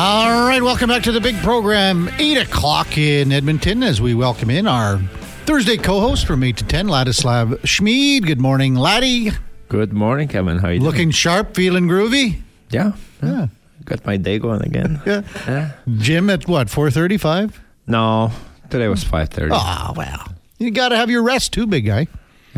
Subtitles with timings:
[0.00, 2.08] All right, welcome back to the big program.
[2.18, 4.98] 8 o'clock in Edmonton as we welcome in our
[5.44, 8.24] Thursday co host from 8 to 10, Ladislav Smid.
[8.24, 9.32] Good morning, Laddie.
[9.68, 10.58] Good morning, Kevin.
[10.58, 11.10] How you Looking doing?
[11.10, 12.42] sharp, feeling groovy?
[12.70, 13.48] Yeah, Yeah.
[13.86, 15.02] Got my day going again.
[15.06, 15.22] Yeah.
[15.48, 15.72] Yeah.
[15.96, 17.60] Gym at what, 435?
[17.88, 18.30] No,
[18.70, 19.50] today was five thirty.
[19.52, 20.32] Oh, well.
[20.58, 22.06] You got to have your rest too, big guy.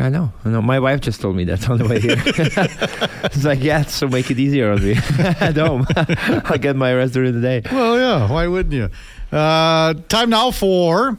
[0.01, 0.33] I know.
[0.43, 0.61] I know.
[0.63, 2.17] My wife just told me that on the way here.
[3.23, 5.85] It's like, yeah, so make it easier on me at home.
[5.95, 7.61] I'll get my rest during the day.
[7.71, 8.29] Well, yeah.
[8.29, 8.89] Why wouldn't you?
[9.31, 11.17] Uh, time now for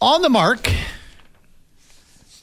[0.00, 0.72] On the Mark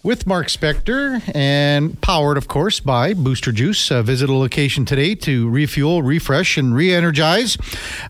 [0.04, 3.90] with Mark Spector and powered, of course, by Booster Juice.
[3.90, 7.58] Uh, visit a location today to refuel, refresh, and re energize.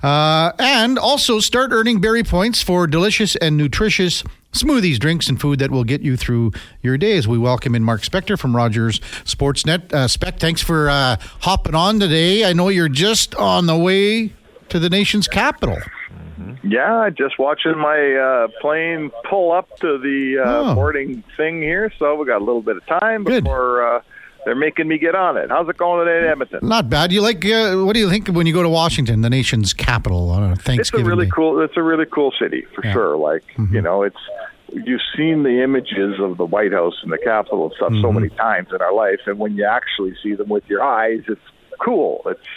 [0.03, 4.23] Uh, and also start earning berry points for delicious and nutritious
[4.55, 6.52] smoothies, drinks, and food that will get you through
[6.82, 7.18] your day.
[7.18, 9.94] As we welcome in Mark Spector from Rogers Sportsnet.
[9.94, 12.45] Uh, Spec, thanks for uh, hopping on today.
[12.45, 14.34] I know you're just on the way
[14.70, 15.78] to the nation's capital.
[16.64, 20.75] Yeah, just watching my uh, plane pull up to the uh, Oh.
[20.75, 24.02] boarding thing here, so we got a little bit of time before uh,
[24.45, 25.50] they're making me get on it.
[25.50, 26.59] How's it going today Edmonton?
[26.67, 27.12] Not bad.
[27.12, 27.45] You like?
[27.45, 30.72] Uh, what do you think when you go to Washington, the nation's capital, on a
[30.73, 31.31] It's a really Day?
[31.34, 31.62] cool.
[31.62, 32.94] It's a really cool city for Yeah.
[32.94, 33.16] sure.
[33.17, 34.17] Like you know, it's
[34.86, 38.30] you've seen the images of the White House and the Capitol and stuff so many
[38.30, 41.42] times in our life, and when you actually see them with your eyes, it's
[41.80, 42.22] cool.
[42.26, 42.48] It's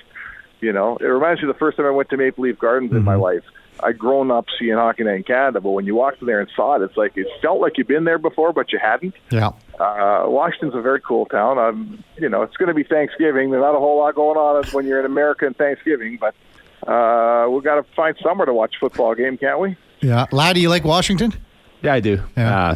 [0.61, 2.93] you know, it reminds me of the first time I went to Maple Leaf Gardens
[2.93, 3.45] in my life.
[3.81, 6.51] I'd grown up seeing Hockey Night in Canada, but when you walked in there and
[6.57, 9.15] saw it, it's like it felt like you've been there before, but you hadn't.
[9.31, 9.51] Yeah.
[9.79, 11.59] Uh, Washington's a very cool town.
[11.59, 13.51] Um, you know, it's going to be Thanksgiving.
[13.51, 16.35] There's not a whole lot going on when you're in America and Thanksgiving, but
[16.91, 19.77] uh, we've got to find somewhere to watch a football game, can't we?
[20.01, 20.27] Yeah.
[20.33, 21.33] Laddie, you like Washington?
[21.83, 22.21] Yeah, I do.
[22.37, 22.59] Yeah.
[22.71, 22.75] Uh,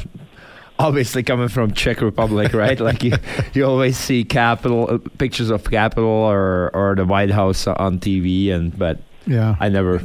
[0.78, 2.78] obviously, coming from Czech Republic, right?
[2.80, 3.14] like you,
[3.54, 8.52] you always see capital uh, pictures of capital or or the White House on TV,
[8.52, 9.56] and but Yeah.
[9.60, 10.02] I never,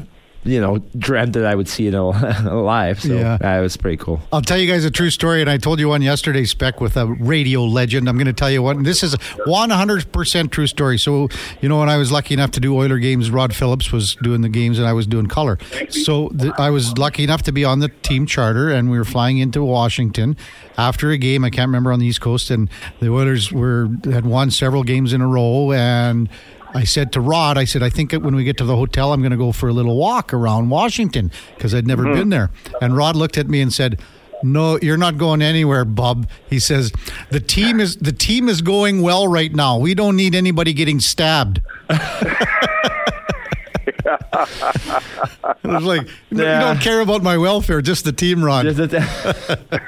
[0.48, 2.12] you know, dreamt that I would see it al-
[2.50, 3.02] alive.
[3.02, 3.38] So Yeah.
[3.44, 4.22] uh, it was pretty cool.
[4.32, 6.96] I'll tell you guys a true story, and I told you one yesterday, Spec, with
[6.98, 8.08] a radio legend.
[8.08, 8.84] I'm going to tell you one.
[8.84, 10.98] This is a 100% true story.
[10.98, 11.30] So,
[11.62, 14.42] you know, when I was lucky enough to do Oiler games, Rod Phillips was doing
[14.42, 15.58] the games, and I was doing color.
[15.90, 19.38] So I was lucky enough to be on the team charter, and we were flying
[19.40, 20.38] into Washington
[20.78, 21.44] after a game.
[21.44, 22.70] I can't remember on the East Coast, and
[23.00, 26.30] the Oilers were had won several games in a row, and.
[26.74, 29.14] I said to Rod, I said, I think that when we get to the hotel,
[29.14, 32.30] I'm going to go for a little walk around Washington because I'd never been mm-hmm.
[32.30, 32.52] there.
[32.82, 34.00] And Rod looked at me and said,
[34.44, 36.92] "No, you're not going anywhere, bub." He says,
[37.32, 39.78] "The team is the team is going well right now.
[39.78, 42.46] We don't need anybody getting stabbed." I
[45.64, 46.60] was like, "You Yeah.
[46.60, 48.66] don't care about my welfare, just the team, Rod."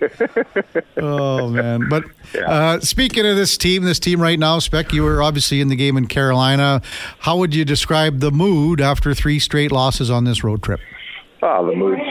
[0.96, 1.88] Oh man!
[1.88, 2.04] But
[2.38, 5.76] uh, speaking of this team, this team right now, Spec, you were obviously in the
[5.76, 6.82] game in Carolina.
[7.20, 10.80] How would you describe the mood after three straight losses on this road trip?
[11.42, 12.02] Ah, the mood's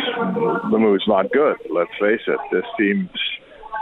[0.71, 1.57] the mood's not good.
[1.69, 2.39] Let's face it.
[2.51, 3.09] This team's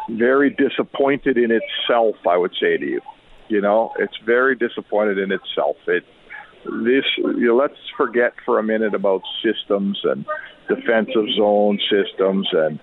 [0.10, 2.16] very disappointed in itself.
[2.28, 3.02] I would say to you,
[3.48, 5.78] you know, it's very disappointed in itself.
[5.88, 6.04] It
[6.84, 10.26] this you know, let's forget for a minute about systems and
[10.68, 12.80] defensive zone systems and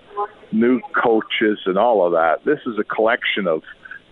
[0.51, 2.43] new coaches and all of that.
[2.45, 3.63] This is a collection of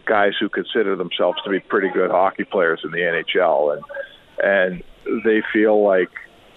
[0.05, 3.83] guys who consider themselves to be pretty good hockey players in the NHL and
[4.43, 4.83] and
[5.23, 6.09] they feel like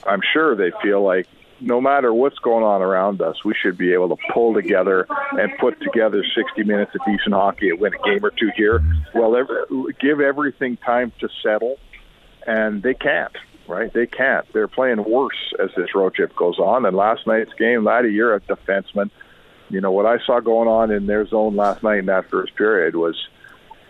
[0.06, 1.26] I'm sure they feel like
[1.60, 5.50] no matter what's going on around us, we should be able to pull together and
[5.58, 8.82] put together 60 minutes of decent hockey and win a game or two here.
[9.14, 9.56] Well, every,
[10.00, 11.76] give everything time to settle,
[12.46, 13.36] and they can't.
[13.68, 13.92] Right?
[13.92, 14.46] They can't.
[14.52, 16.86] They're playing worse as this road trip goes on.
[16.86, 19.10] And last night's game, Laddie, you're a defenseman.
[19.68, 22.54] You know what I saw going on in their zone last night in that first
[22.54, 23.16] period was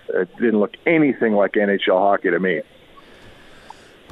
[0.09, 2.63] it didn't look anything like NHL hockey to me.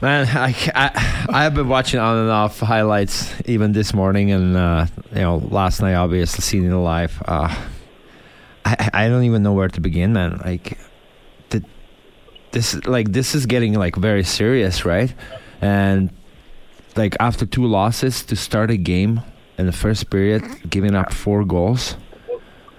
[0.03, 4.57] Man, I, I I have been watching on and off highlights even this morning and
[4.57, 7.23] uh, you know last night obviously seeing it live.
[7.27, 7.55] Uh,
[8.65, 10.41] I I don't even know where to begin, man.
[10.45, 10.79] Like
[12.55, 15.13] this like this is getting like very serious, right?
[15.61, 16.11] And
[16.97, 19.21] like after two losses to start a game
[19.59, 21.97] in the first period, giving up four goals.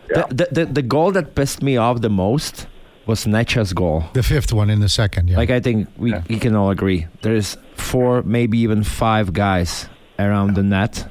[0.09, 0.23] Yeah.
[0.29, 2.67] The, the, the the goal that pissed me off the most
[3.05, 4.03] was Necas' goal.
[4.13, 5.29] The fifth one in the second.
[5.29, 5.37] Yeah.
[5.37, 7.07] Like I think we, we can all agree.
[7.21, 9.87] There's four, maybe even five guys
[10.17, 11.07] around the net,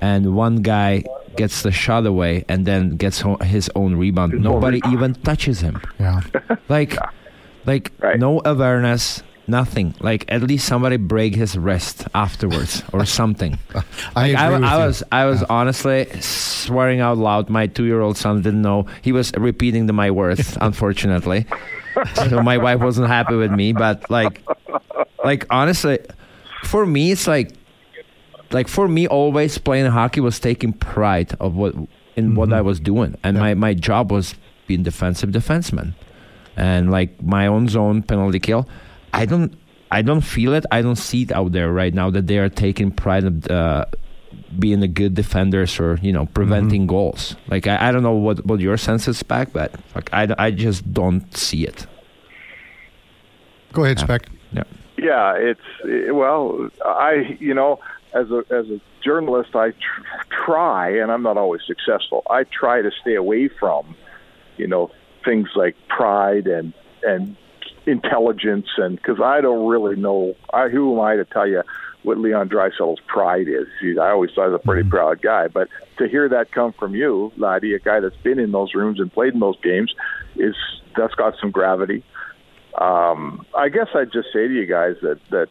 [0.00, 1.04] and one guy
[1.36, 4.32] gets the shot away and then gets ho- his own rebound.
[4.32, 4.94] His Nobody rebound.
[4.94, 5.80] even touches him.
[6.00, 6.20] yeah.
[6.68, 6.96] Like,
[7.68, 8.18] like Right.
[8.18, 9.94] no awareness, nothing.
[10.00, 13.58] Like at least somebody break his wrist afterwards or something.
[13.74, 13.84] I Like,
[14.16, 14.86] I, agree with I you.
[14.86, 17.48] was I was honestly swearing out loud.
[17.50, 18.86] My two year old son didn't know.
[19.02, 21.46] He was repeating the, my words, unfortunately.
[22.14, 23.72] so my wife wasn't happy with me.
[23.72, 24.42] But like,
[25.24, 25.98] like honestly,
[26.64, 27.52] for me, it's like,
[28.50, 31.74] like for me, always playing hockey was taking pride of what
[32.16, 32.58] in what mm-hmm.
[32.58, 33.42] I was doing, and Yeah.
[33.42, 34.34] my my job was
[34.66, 35.94] being defensive defenseman,
[36.58, 38.68] and like my own zone penalty kill.
[39.14, 39.54] I don't.
[39.90, 40.66] I don't feel it.
[40.70, 43.86] I don't see it out there right now that they are taking pride of uh,
[44.58, 47.36] being a good defenders or you know preventing goals.
[47.48, 50.50] Like I, I don't know what, what your sense is back, but like I, I
[50.50, 51.86] just don't see it.
[53.72, 54.28] Go ahead, Spec.
[54.52, 54.64] Yeah.
[54.98, 57.80] Yeah, it's it, well, I you know,
[58.12, 62.24] as a as a journalist, I tr- try, and I'm not always successful.
[62.28, 63.96] I try to stay away from,
[64.58, 64.90] you know,
[65.28, 66.72] things like pride and
[67.02, 67.36] and
[67.86, 70.34] intelligence, and because I don't really know.
[70.52, 71.62] I who am I to tell you
[72.02, 73.66] what Leon Draisaitl's pride is?
[73.80, 76.72] He, I always thought he was a pretty proud guy, but to hear that come
[76.72, 79.92] from you, Laddie, a guy that's been in those rooms and played in those games,
[80.36, 80.54] is
[80.96, 82.04] that's got some gravity
[82.80, 85.48] um, I guess I'd just say to you guys that that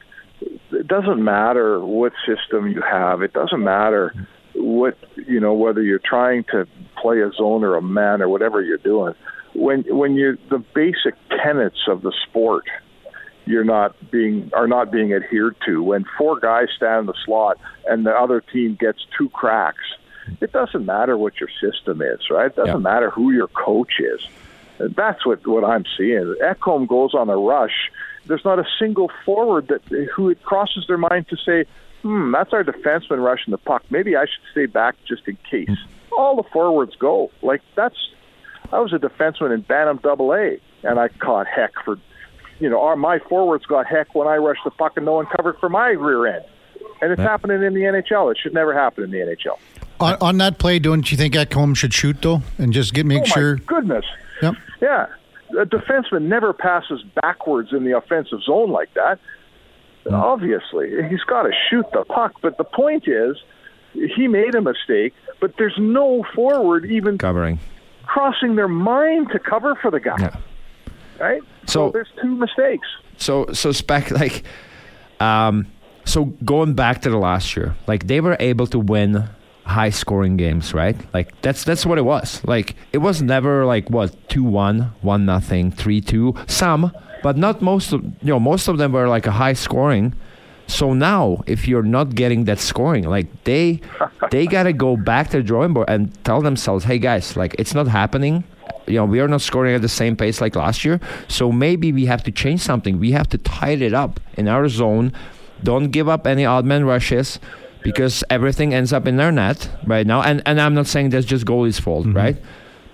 [0.72, 3.22] it doesn't matter what system you have.
[3.22, 4.14] It doesn't matter
[4.56, 6.68] what you know whether you're trying to
[7.02, 9.14] play a zone or a man or whatever you're doing.
[9.58, 12.66] When when you the basic tenets of the sport
[13.46, 15.82] you're not being are not being adhered to.
[15.82, 17.58] When four guys stand in the slot
[17.88, 19.84] and the other team gets two cracks,
[20.42, 22.48] it doesn't matter what your system is, right?
[22.48, 22.92] It doesn't Yeah.
[22.94, 24.22] matter who your coach is.
[24.80, 26.36] That's what what I'm seeing.
[26.44, 27.92] Ekholm goes on a rush.
[28.28, 29.82] There's not a single forward that
[30.14, 31.66] who it crosses their mind to say,
[32.04, 33.84] "Hmm, that's our defenseman rushing the puck.
[33.90, 35.78] Maybe I should stay back just in case."
[36.16, 37.98] All the forwards go like that's.
[38.72, 41.98] I was a defenseman in Bantam Double A, and I caught heck for,
[42.60, 45.26] you know, our my forwards got heck when I rushed the puck and no one
[45.28, 46.46] covered for my rear end,
[47.02, 47.28] and it's Yeah.
[47.28, 48.30] happening in the NHL.
[48.32, 49.58] It should never happen in the NHL.
[50.00, 53.24] On, on that play, don't you think Ekholm should shoot though, and just get make
[53.24, 53.56] oh sure?
[53.56, 54.06] goodness!
[54.42, 54.56] Yep.
[54.82, 55.08] Yeah,
[55.60, 59.18] a defenseman never passes backwards in the offensive zone like that.
[60.08, 60.14] Hmm.
[60.14, 62.34] Obviously, he's got to shoot the puck.
[62.42, 63.38] But the point is,
[63.94, 65.14] he made a mistake.
[65.40, 67.60] But there's no forward even Covering.
[68.08, 70.16] Crossing their mind to cover for the guy.
[70.20, 70.36] Yeah.
[71.20, 71.42] Right.
[71.66, 72.88] So- there's two mistakes.
[73.18, 74.44] So so spec like
[75.20, 75.66] um
[76.06, 79.28] so going back to the last year, like they were able to win
[79.66, 80.96] high scoring games, right?
[81.14, 82.42] Like that's that's what it was.
[82.46, 86.92] Like it was never like what 2-1, 1 nothing, 3-2, some,
[87.24, 90.14] but not most of you know, most of them were like a high scoring.
[90.68, 93.82] So now if you're not getting that scoring, like they
[94.32, 97.56] they got to go back to the drawing board and tell themselves, "Hey guys, like
[97.58, 98.44] it's not happening.
[98.86, 101.00] You know we are not scoring at the same pace like last year.
[101.28, 103.00] So maybe we have to change something.
[103.00, 105.14] We have to tighten it up in our zone.
[105.64, 107.40] Don't give up any odd man rushes
[107.82, 110.22] because everything ends up in their net right now.
[110.22, 112.18] And and i'm not saying that's just goalie's fault mm-hmm.
[112.18, 112.38] right?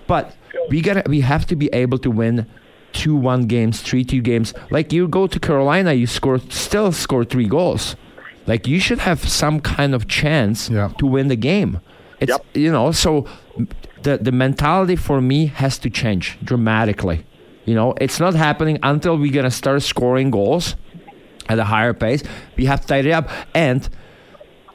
[0.06, 0.34] But
[0.70, 2.46] we gotta we have to be able to win
[2.94, 4.54] two one games three two games.
[4.70, 7.96] Like you go to carolina you score still score three goals.
[8.46, 10.88] Like you should have some kind of chance Yeah.
[10.98, 11.80] to win the game.
[12.20, 12.44] It's Yep.
[12.54, 13.26] you know so
[14.02, 17.18] the the mentality for me has to change dramatically.
[17.68, 20.76] You know it's not happening until we're gonna start scoring goals
[21.48, 22.22] at a higher pace.
[22.56, 23.88] We have to tighten it up and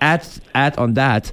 [0.01, 0.23] add
[0.53, 1.31] add on that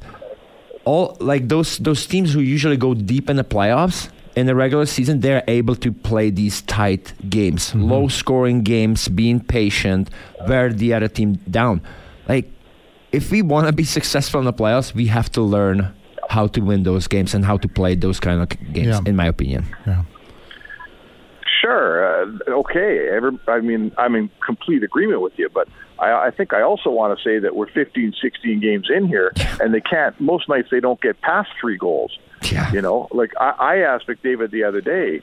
[0.84, 4.86] all like those those teams who usually go deep in the playoffs in the regular
[4.86, 7.82] season they're able to play these tight games mm-hmm.
[7.82, 10.10] low scoring games being patient
[10.46, 11.80] wear the other team down
[12.28, 12.48] like
[13.12, 15.92] if we want to be successful in the playoffs we have to learn
[16.28, 19.00] how to win those games and how to play those kind of games Yeah.
[19.06, 20.02] in my opinion Yeah.
[21.66, 22.22] Sure.
[22.22, 23.08] Uh, okay.
[23.08, 25.68] Every, I mean, I'm in complete agreement with you, but
[25.98, 29.32] I, I think I also want to say that we're 15, 16 games in here,
[29.60, 30.18] and they can't.
[30.20, 32.16] Most nights they don't get past three goals.
[32.52, 35.22] yeah You know, like I, I asked McDavid the other day,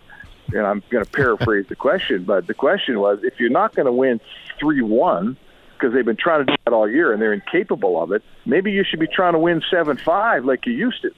[0.49, 3.85] and I'm going to paraphrase the question, but the question was, if you're not going
[3.85, 4.19] to win
[4.59, 5.37] three one
[5.73, 8.71] because they've been trying to do that all year and they're incapable of it, maybe
[8.71, 11.11] you should be trying to win seven five like you used to.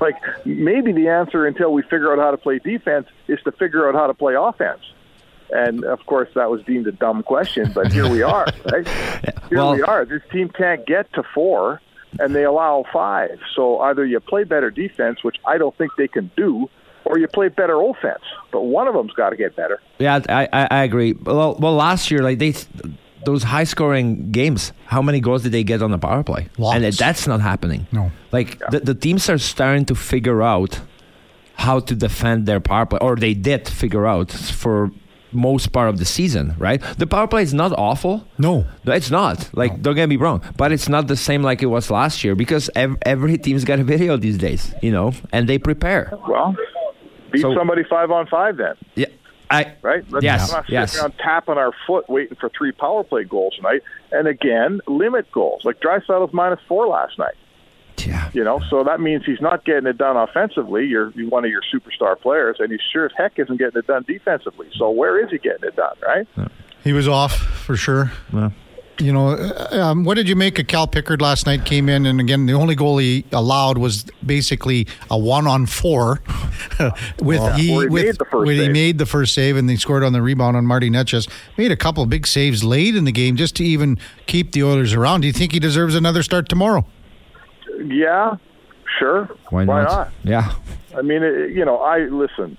[0.00, 3.88] Like maybe the answer until we figure out how to play defense is to figure
[3.88, 4.80] out how to play offense.
[5.50, 8.88] And of course, that was deemed a dumb question, but here we are, right?
[9.48, 10.04] Here Well- we are.
[10.04, 11.80] This team can't get to four,
[12.18, 13.38] and they allow five.
[13.54, 16.68] So either you play better defense, which I don't think they can do,
[17.04, 18.22] or you play better offense.
[18.52, 19.80] But one of them's got to get better.
[19.98, 21.12] Yeah, I, I, I agree.
[21.12, 22.54] Well, well, last year, like they,
[23.24, 26.48] those high scoring games, how many goals did they get on the power play?
[26.58, 26.76] Lots.
[26.76, 27.86] And that's not happening.
[27.92, 28.10] No.
[28.32, 30.80] Like the, the teams are starting to figure out
[31.56, 34.90] how to defend their power play, or they did figure out for
[35.32, 36.80] most part of the season, right?
[36.98, 38.24] The power play is not awful.
[38.38, 38.64] No.
[38.84, 39.50] No, it's not.
[39.52, 42.34] Like, don't get me wrong, but it's not the same like it was last year
[42.36, 46.12] because ev- every team's got a video these days, you know, and they prepare.
[46.28, 46.54] Well,
[47.32, 48.74] beat So- somebody five on five then.
[48.94, 49.06] Yeah,
[49.50, 50.04] I right?
[50.10, 50.98] Let's yes, not sit yes.
[50.98, 53.82] around tapping our foot waiting for three power play goals tonight.
[54.10, 55.64] And again, limit goals.
[55.64, 57.34] Like Draisaitl was minus four last night.
[57.98, 58.30] Yeah.
[58.34, 60.86] You know, so that means he's not getting it done offensively.
[60.86, 63.86] You're, you're one of your superstar players, and he sure as heck isn't getting it
[63.86, 64.68] done defensively.
[64.76, 66.26] So where is he getting it done, right?
[66.82, 68.12] He was off for sure.
[68.32, 68.50] Yeah.
[68.98, 71.64] You know, uh, um, what did you make of Cal Pickard last night?
[71.64, 76.22] Came in, and again, the only goal he allowed was basically a one on four.
[77.20, 78.72] with he, he with made the first when he save.
[78.72, 81.28] made the first save, and they scored on the rebound on Marty Necas.
[81.58, 84.62] Made a couple of big saves late in the game just to even keep the
[84.62, 85.22] Oilers around.
[85.22, 86.86] Do you think he deserves another start tomorrow?
[87.84, 88.36] Yeah,
[89.00, 89.28] sure.
[89.50, 90.12] Why not?
[90.22, 90.54] Yeah.
[90.96, 92.56] I mean, it, you know, I listen.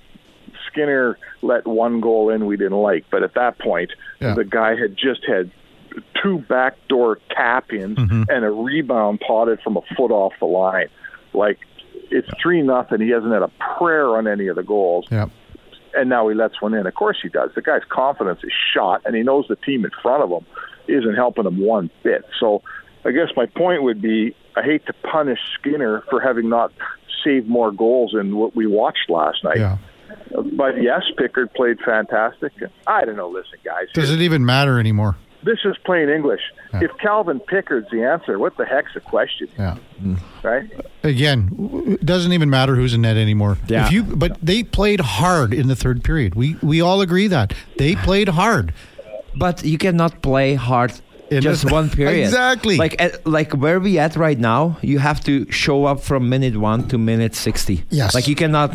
[0.72, 4.34] Skinner let one goal in we didn't like, but at that point, Yeah.
[4.34, 5.50] the guy had just had
[6.22, 8.24] two backdoor tap ins Mm-hmm.
[8.30, 10.88] and a rebound potted from a foot off the line.
[11.34, 11.60] Like
[12.12, 13.02] it's three nothing.
[13.02, 15.26] He hasn't had a prayer on any of the goals, Yeah.
[15.96, 16.86] and now he lets one in.
[16.86, 17.50] Of course he does.
[17.56, 20.46] The guy's confidence is shot, and he knows the team in front of him
[20.88, 22.24] isn't helping him one bit.
[22.40, 22.62] So,
[23.06, 26.72] I guess my point would be, I hate to punish Skinner for having not
[27.24, 29.58] saved more goals than what we watched last night.
[29.58, 29.78] Yeah.
[30.54, 32.52] But yes, Pickard played fantastic.
[32.86, 33.30] I don't know.
[33.30, 35.16] Listen, guys, Does it even matter anymore?
[35.46, 36.42] This is plain English.
[36.74, 36.86] Yeah.
[36.86, 39.78] If Calvin Pickard's the answer, what the heck's the question, Yeah.
[40.04, 40.18] Mm.
[40.44, 40.68] right?
[41.04, 41.40] Again,
[42.00, 43.58] it doesn't even matter who's in net anymore.
[43.68, 43.86] Yeah.
[43.86, 46.32] If you, but they played hard in the third period.
[46.36, 48.74] We we all agree that they played hard.
[49.38, 50.92] But you cannot play hard
[51.30, 52.24] In just the- one period.
[52.24, 52.78] Exactly.
[52.78, 54.62] Like at, like where we at right now,
[54.92, 57.78] you have to show up from minute one to minute sixty.
[57.90, 58.14] Yes.
[58.16, 58.72] Like you cannot.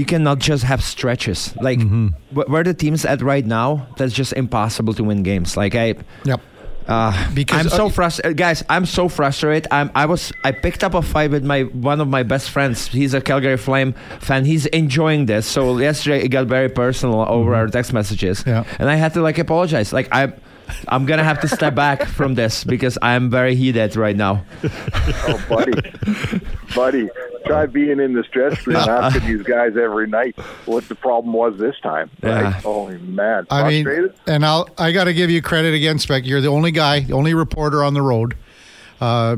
[0.00, 1.52] You cannot just have stretches.
[1.60, 2.06] Like Mm-hmm.
[2.32, 5.56] wh- where the team's at right now, that's just impossible to win games.
[5.60, 6.40] Like I, Yep.
[6.88, 8.64] uh, Because, I'm so uh, frustrated, guys.
[8.72, 9.68] I'm so frustrated.
[9.70, 9.90] I'm.
[9.94, 10.32] I was.
[10.42, 12.88] I picked up a fight with my one of my best friends.
[12.88, 14.44] He's a Calgary Flame fan.
[14.48, 15.44] He's enjoying this.
[15.46, 18.42] So yesterday it got very personal over our text messages.
[18.46, 18.64] Yeah.
[18.80, 19.92] And I had to like apologize.
[19.92, 20.32] Like I,
[20.88, 24.44] I'm gonna have to step back from this because I'm very heated right now.
[24.64, 25.72] Oh, buddy,
[26.74, 27.08] buddy,
[27.46, 31.58] try being in the stress room asking these guys every night what the problem was
[31.58, 32.10] this time.
[32.22, 32.42] Right?
[32.42, 32.50] Yeah.
[32.52, 36.26] Holy man, I mean, and I'll I got to give you credit again, Spec.
[36.26, 38.36] You're the only guy, the only reporter on the road.
[39.00, 39.36] Uh,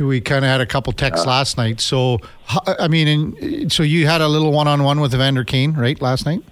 [0.00, 1.80] we kind of had a couple texts last night.
[1.80, 2.18] So,
[2.66, 6.42] I mean, and, so you had a little one-on-one with Evander Kane, right, last night?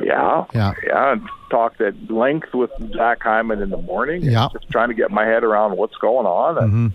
[0.00, 0.72] yeah, Yeah.
[0.86, 1.16] yeah.
[1.50, 4.22] Talked at length with Zach Hyman in the morning.
[4.22, 4.48] Yeah.
[4.52, 6.58] just trying to get my head around what's going on.
[6.58, 6.86] And Mm-hmm.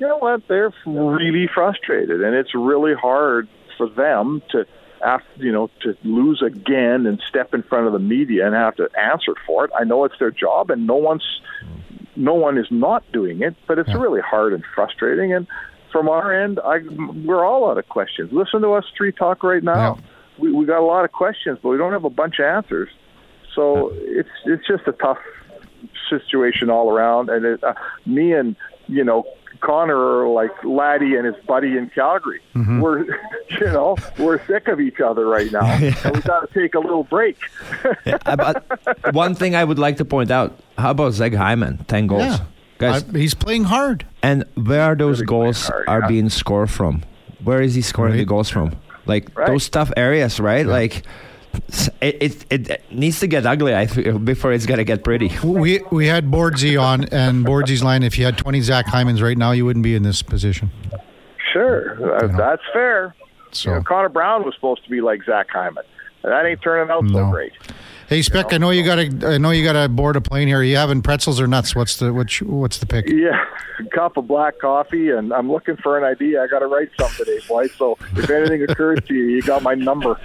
[0.00, 0.42] you know what?
[0.48, 4.66] They're really frustrated, and it's really hard for them to.
[5.04, 8.76] After, you know, to lose again and step in front of the media and have
[8.76, 9.72] to answer for it.
[9.76, 11.24] I know it's their job, and no one's
[12.14, 13.98] no one is not doing it, but it's Yeah.
[14.00, 15.32] really hard and frustrating.
[15.32, 15.48] And
[15.90, 16.82] from our end, I
[17.24, 18.32] we're all out of questions.
[18.32, 19.96] Listen to us three talk right now.
[19.98, 20.02] Yeah.
[20.38, 22.88] We we got a lot of questions, but we don't have a bunch of answers.
[23.54, 25.18] So it's it's just a tough
[26.08, 27.28] situation all around.
[27.30, 27.74] And it, uh,
[28.06, 28.56] me and
[28.88, 29.24] you know
[29.60, 32.40] Connor are like Laddie and his buddy in Calgary.
[32.54, 33.04] We're
[33.60, 35.64] you know we're sick of each other right now,
[36.04, 37.36] and we got to take a little break.
[38.26, 41.84] Uh, but one thing I would like to point out: How about Zach Hyman?
[41.86, 42.38] Ten goals, Yeah.
[42.78, 43.04] guys.
[43.14, 44.06] I- he's playing hard.
[44.22, 46.08] And where are those Really goals hard, are yeah.
[46.08, 47.02] being scored from?
[47.44, 48.76] Where is he scoring the goals from?
[49.06, 49.46] Like Right.
[49.48, 50.64] those tough areas, right?
[50.66, 51.02] Like s-
[52.00, 55.30] it, it it needs to get ugly I feel, before it's gonna get pretty.
[55.44, 58.02] We we had Bordsey on, and Bordsy's line.
[58.02, 60.70] If you had 20 Zach Hymans right now, you wouldn't be in this position.
[61.52, 62.36] Sure, uh, Yeah.
[62.36, 63.14] that's fair.
[63.50, 65.84] So, You know, Connor Brown was supposed to be like Zach Hyman.
[66.22, 67.52] And that ain't turning out so great.
[68.12, 70.46] Hey Spec, I know you got to I know you got to board a plane
[70.46, 70.58] here.
[70.58, 71.74] Are you having pretzels or nuts?
[71.74, 73.08] What's the which what's the pick?
[73.08, 73.42] Yeah,
[73.80, 76.42] a cup of black coffee, and I'm looking for an idea.
[76.42, 77.68] I got to write something today, boy.
[77.68, 80.20] So if anything occurs to you, you got my number.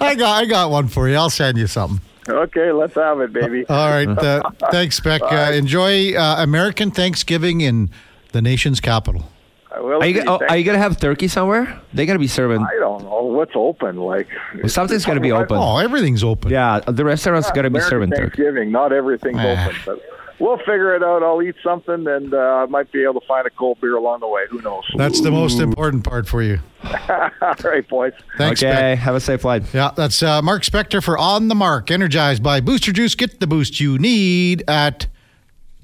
[0.00, 1.16] I got I got one for you.
[1.16, 2.00] I'll send you something.
[2.28, 3.66] Okay, let's have it, baby.
[3.68, 4.06] All right.
[4.06, 5.22] Uh, thanks, Spec.
[5.22, 7.90] Uh, enjoy uh, American Thanksgiving in
[8.30, 9.24] the nation's capital.
[9.74, 11.80] I will Are you oh, are you gonna have turkey somewhere?
[11.94, 12.60] They gotta be serving.
[12.62, 13.96] I don't know what's open.
[13.96, 14.28] Like
[14.66, 15.56] Something's gotta be open.
[15.56, 16.50] Oh, everything's open.
[16.50, 18.22] Yeah, the restaurant's gotta be American serving turkey.
[18.42, 18.70] Thanksgiving.
[18.70, 19.64] Not everything's Ah.
[19.66, 20.02] open, but
[20.38, 21.22] we'll figure it out.
[21.22, 24.20] I'll eat something, and uh, I might be able to find a cold beer along
[24.20, 24.42] the way.
[24.50, 24.84] Who knows?
[24.96, 26.58] That's the most important part for you.
[26.84, 28.12] All right, boys.
[28.36, 28.98] Thanks, okay, Spec.
[28.98, 29.62] have a safe flight.
[29.72, 33.14] Yeah, that's uh, Mark Spector for On the Mark, energized by Booster Juice.
[33.14, 35.06] Get the boost you need at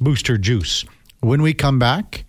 [0.00, 0.84] Booster Juice.
[1.20, 2.24] When we come back,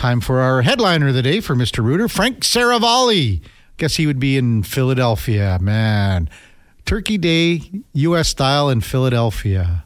[0.00, 1.84] time for our headliner of the day for Mr.
[1.84, 3.42] Rooter, Frank Seravalli.
[3.76, 6.30] Guess he would be in Philadelphia, man.
[6.86, 7.60] Turkey Day,
[7.92, 8.28] U.S.
[8.30, 9.84] style in Philadelphia.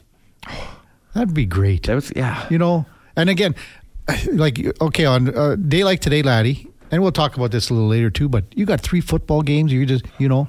[1.15, 1.83] That'd be great.
[1.87, 2.47] That was yeah.
[2.49, 3.57] You know, and again,
[4.33, 7.89] like okay, on a day like today, laddie, and we'll talk about this a little
[7.89, 8.29] later too.
[8.29, 9.73] But you got three football games.
[9.73, 10.47] You just, you know,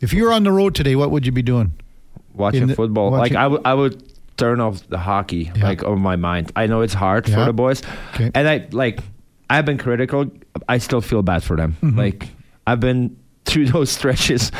[0.00, 1.72] if you're on the road today, what would you be doing?
[2.34, 3.10] watching the- football.
[3.10, 4.07] watching- Like I would I would
[4.38, 5.64] turn off the hockey Yeah.
[5.68, 6.52] like on my mind.
[6.56, 7.34] I know it's hard Yeah.
[7.36, 7.82] for the boys,
[8.14, 8.30] Okay.
[8.34, 9.00] and I like
[9.50, 10.30] I've been critical.
[10.68, 11.76] I still feel bad for them.
[11.82, 11.98] Mm-hmm.
[11.98, 12.28] Like
[12.66, 14.50] I've been through those stretches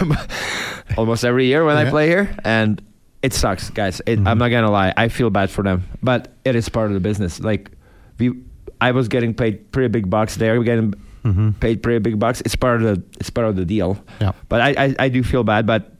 [0.96, 1.86] almost every year when Yeah.
[1.86, 2.80] I play here, and
[3.22, 4.00] it sucks, guys.
[4.06, 4.28] It, Mm-hmm.
[4.28, 4.92] I'm not gonna lie.
[4.96, 7.40] I feel bad for them, but it is part of the business.
[7.40, 7.70] Like
[8.18, 8.32] we,
[8.80, 10.36] I was getting paid pretty big bucks.
[10.36, 10.94] They're getting
[11.60, 12.40] paid pretty big bucks.
[12.42, 13.94] It's part of the it's part of the deal.
[13.96, 14.24] Mm-hmm.
[14.24, 14.32] Yeah.
[14.48, 15.66] But I, I, I do feel bad.
[15.66, 15.92] But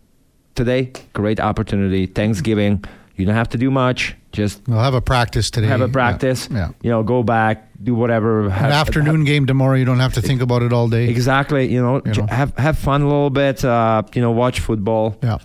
[0.54, 2.06] today, great opportunity.
[2.06, 2.84] Thanksgiving.
[3.18, 4.14] You don't have to do much.
[4.32, 5.66] Just We'll have a practice today.
[5.66, 6.48] have a practice.
[6.50, 6.70] Yeah.
[6.82, 8.44] You know, go back, do whatever.
[8.44, 9.74] An have- afternoon game tomorrow.
[9.74, 11.08] You don't have to think about it all day.
[11.08, 11.66] Exactly.
[11.72, 12.26] You know, You know.
[12.28, 13.64] have have fun a little bit.
[13.64, 15.16] Uh, you know, watch football.
[15.22, 15.38] Yeah.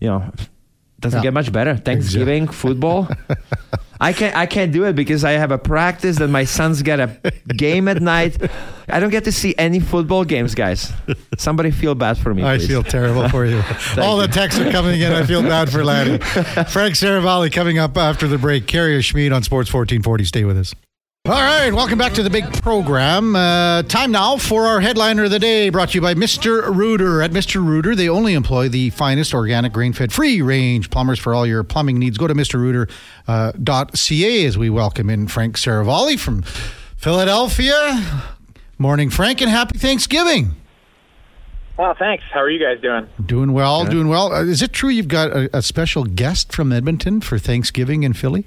[0.00, 0.32] You know,
[1.00, 1.22] doesn't Yeah.
[1.24, 1.76] get much better.
[1.76, 3.08] Thanksgiving football.
[4.02, 7.00] I can't I can't do it because I have a practice that my sons get
[7.00, 7.20] a
[7.54, 8.38] game at night.
[8.88, 10.90] I don't get to see any football games, guys.
[11.36, 12.42] Somebody feel bad for me.
[12.42, 12.66] I please.
[12.68, 13.62] feel terrible for you.
[13.98, 15.12] All the texts are coming in.
[15.12, 16.16] I feel bad for Laddie.
[16.72, 18.64] Frank Seravalli coming up after the break.
[18.66, 20.24] Karius Smid on Sports 1440.
[20.24, 20.74] Stay with us.
[21.30, 23.36] All right, welcome back to the big program.
[23.36, 26.74] Uh, time now for our headliner of the day, brought to you by Mr.
[26.74, 27.22] Rooter.
[27.22, 27.64] At Mr.
[27.64, 32.18] Rooter, they only employ the finest organic, grain-fed, free-range plumbers for all your plumbing needs.
[32.18, 36.42] Go to mrrooter.ca as we welcome in Frank Seravalli from
[36.96, 38.24] Philadelphia.
[38.78, 40.56] Morning, Frank, and happy Thanksgiving.
[41.76, 42.24] Well, thanks.
[42.32, 43.06] How are you guys doing?
[43.24, 44.32] Doing well, doing well.
[44.32, 48.14] Uh, is it true you've got a, a special guest from Edmonton for Thanksgiving in
[48.14, 48.46] Philly?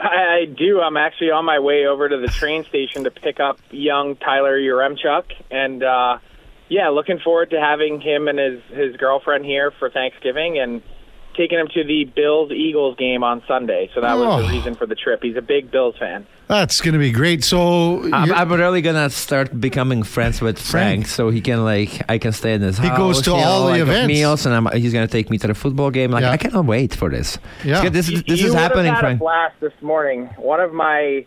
[0.00, 0.80] I, do.
[0.80, 4.58] I'm actually on my way over to the train station to pick up young Tyler
[4.58, 6.18] Yaremchuk, and uh,
[6.68, 10.82] yeah, looking forward to having him and his his girlfriend here for Thanksgiving and
[11.38, 13.88] taking him to the Bills Eagles game on Sunday.
[13.94, 14.42] So that was Oh.
[14.42, 15.22] the reason for the trip.
[15.22, 16.26] He's a big Bills fan.
[16.48, 17.44] That's going to be great.
[17.44, 21.04] So I'm, I'm really gonna start becoming friends with Frank.
[21.04, 22.96] Frank, so he can like I can stay in his He house.
[22.98, 24.08] He goes to you know, all the like, have events.
[24.08, 26.10] meals, and I'm, he's gonna take me to the football game.
[26.10, 26.32] Like Yeah.
[26.32, 27.38] I cannot wait for this.
[27.64, 27.78] Yeah.
[27.78, 29.20] It's- this is this you is happening, had Frank.
[29.20, 30.26] A blast this morning.
[30.36, 31.24] One of my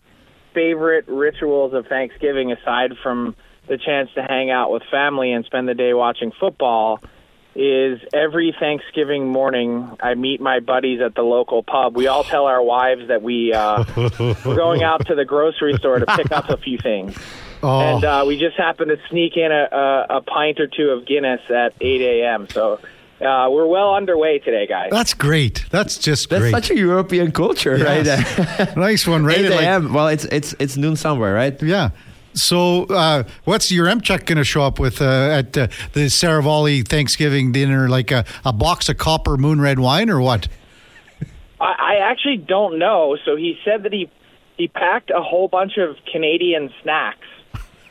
[0.54, 3.36] favorite rituals of Thanksgiving, aside from
[3.68, 7.00] the chance to hang out with family and spend the day watching football,
[7.56, 11.96] is every Thanksgiving morning I meet my buddies at the local pub.
[11.98, 13.84] We all tell our wives that we uh,
[14.46, 17.16] we're going out to the grocery store to pick up a few things.
[17.62, 20.90] oh, And uh, we just happened to sneak in a, a, a pint or two
[20.92, 22.48] of Guinness at 8 a.m.
[22.50, 22.80] So
[23.20, 24.90] uh, we're well underway today, guys.
[24.92, 25.66] that's great.
[25.72, 26.52] That's just That's great.
[26.52, 28.06] such a European culture, right?
[28.78, 29.40] Nice one, right?
[29.40, 29.94] 8 Like- a.m.
[29.94, 31.62] well, it's it's it's noon somewhere, right?
[31.62, 31.90] yeah.
[32.34, 37.52] So, uh, what's Yaremchuk going to show up with uh, at uh, the Seravalli Thanksgiving
[37.52, 37.90] dinner?
[37.90, 40.48] Like a, a box of copper moon red wine or what?
[41.60, 43.18] I, I actually don't know.
[43.26, 44.10] So he said that he
[44.58, 47.28] he packed a whole bunch of Canadian snacks.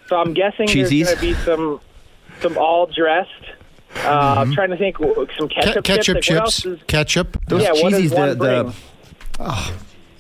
[0.09, 1.05] So I'm guessing Cheesies?
[1.07, 1.81] there's going to be some
[2.41, 3.31] some all dressed.
[3.97, 4.97] Uh, I'm trying to think.
[4.99, 5.47] Some Mm-hmm.
[5.47, 6.65] Ke- ketchup, ketchup chips.
[6.65, 9.77] Like, what chips, ketchup, Those Yeah, what does cheesies, one the, bring?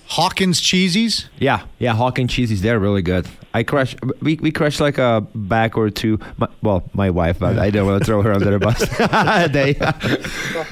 [0.06, 1.26] Hawkins cheesies.
[1.38, 3.26] yeah yeah Hawkins cheesies, they're really good.
[3.52, 6.18] I crush we we crushed like a bag or two.
[6.38, 8.78] My, well, my wife, but I don't want to throw her under the bus.
[9.52, 9.74] they,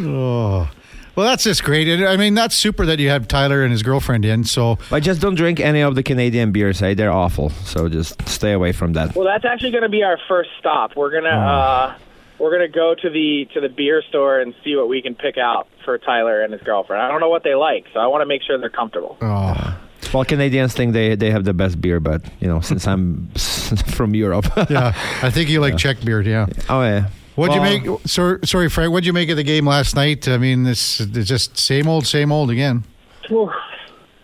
[0.01, 0.71] Oh.
[1.17, 1.89] Well, that's just great.
[2.07, 4.45] I mean, that's super that you have Tyler and his girlfriend in.
[4.45, 6.79] So, but just don't drink any of the Canadian beers.
[6.79, 7.51] Hey, they're awful.
[7.51, 9.17] So just stay away from that.
[9.17, 10.95] Well, that's actually going to be our first stop.
[10.95, 11.33] We're gonna Oh.
[11.33, 11.95] uh,
[12.39, 15.37] we're gonna go to the to the beer store and see what we can pick
[15.39, 17.03] out for Tyler and his girlfriend.
[17.03, 19.19] I don't know what they like, so I want to make sure they're comfortable.
[19.21, 19.77] oh.
[20.13, 23.29] Well, Canadians think they they have the best beer, but you know, since I'm
[23.87, 24.93] from Europe, yeah,
[25.23, 26.21] I think you like Czech beer.
[26.23, 26.47] Yeah.
[26.69, 27.09] oh yeah.
[27.37, 28.01] What'd Well, you make?
[28.07, 28.91] Sorry, sorry, Frank.
[28.91, 30.27] What'd you make of the game last night?
[30.27, 32.83] I mean, this it's just same old, same old again.
[33.29, 33.51] Whew.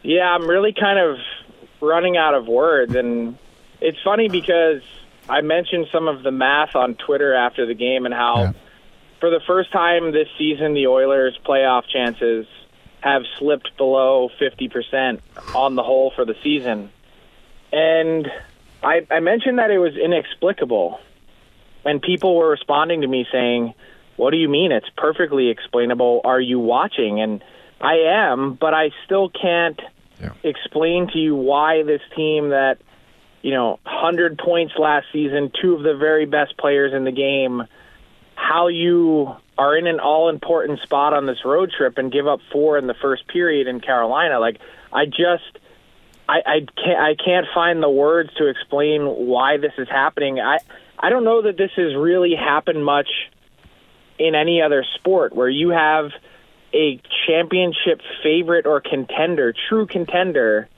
[0.03, 1.19] Yeah, I'm really kind of
[1.81, 3.39] running out of words, and
[3.81, 4.83] it's funny because
[5.29, 8.53] I mentioned some of the math on Twitter after the game and how, Yeah.
[9.21, 12.47] for the first time this season, the Oilers' playoff chances
[13.05, 15.21] have slipped below 50%
[15.55, 16.91] on the whole for the season.
[17.71, 18.27] And
[18.83, 20.99] I, I mentioned that it was inexplicable,
[21.85, 23.75] and people were responding to me saying,
[24.17, 24.73] what do you mean?
[24.73, 26.23] It's perfectly explainable.
[26.25, 27.21] Are you watching?
[27.21, 27.45] And
[27.79, 29.79] I am, but I still can't
[30.19, 30.31] Yeah.
[30.43, 32.79] explain to you why this team that,
[33.43, 37.65] you know, 100 points last season, two of the very best players in the game,
[38.35, 42.41] how you are in an all important spot on this road trip and give up
[42.53, 44.39] four in the first period in Carolina.
[44.39, 44.61] Like,
[44.93, 45.59] I just.
[46.27, 50.41] I, I can't I can't find the words to explain why this is happening.
[50.41, 50.57] I
[50.99, 53.09] I don't know that this has really happened much
[54.19, 56.13] in any other sport where you have
[56.73, 60.69] a championship favorite or contender, true contender,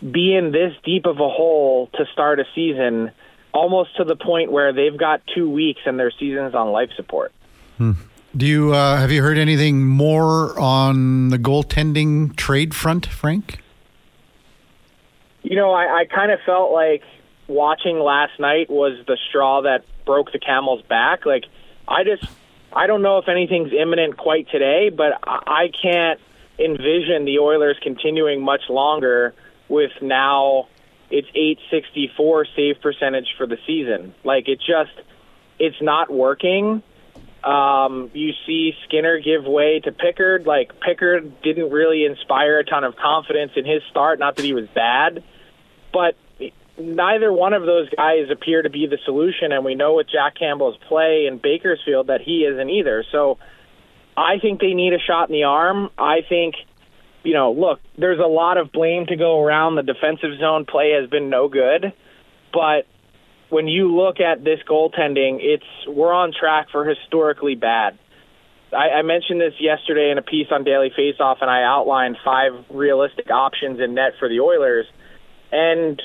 [0.00, 3.10] be in this deep of a hole to start a season,
[3.52, 7.32] almost to the point where they've got two weeks and their season's on life support.
[8.34, 13.60] Do you uh, have you heard anything more on the goaltending trade front, Frank?
[15.42, 17.02] You know, I, I kind of felt like
[17.46, 21.26] watching last night was the straw that broke the camel's back.
[21.26, 21.44] Like,
[21.86, 22.24] I just,
[22.72, 26.20] I don't know if anything's imminent quite today, but I, I can't
[26.58, 29.34] envision the Oilers continuing much longer
[29.68, 30.68] with now
[31.10, 34.14] it's 864 save percentage for the season.
[34.24, 34.92] Like, it just,
[35.58, 36.82] it's not working.
[37.44, 40.46] Um, you see Skinner give way to Pickard.
[40.46, 44.18] Like Pickard didn't really inspire a ton of confidence in his start.
[44.18, 45.24] Not that he was bad,
[45.92, 46.14] but
[46.78, 49.52] neither one of those guys appear to be the solution.
[49.52, 53.04] And we know with Jack Campbell's play in Bakersfield that he isn't either.
[53.10, 53.38] So
[54.16, 55.90] I think they need a shot in the arm.
[55.98, 56.54] I think,
[57.24, 59.74] you know, look, there's a lot of blame to go around.
[59.74, 61.92] The defensive zone play has been no good,
[62.52, 62.86] but
[63.52, 67.98] when you look at this goaltending, it's we're on track for historically bad.
[68.72, 72.52] I, I mentioned this yesterday in a piece on Daily Faceoff, and I outlined five
[72.70, 74.86] realistic options in net for the Oilers,
[75.52, 76.00] and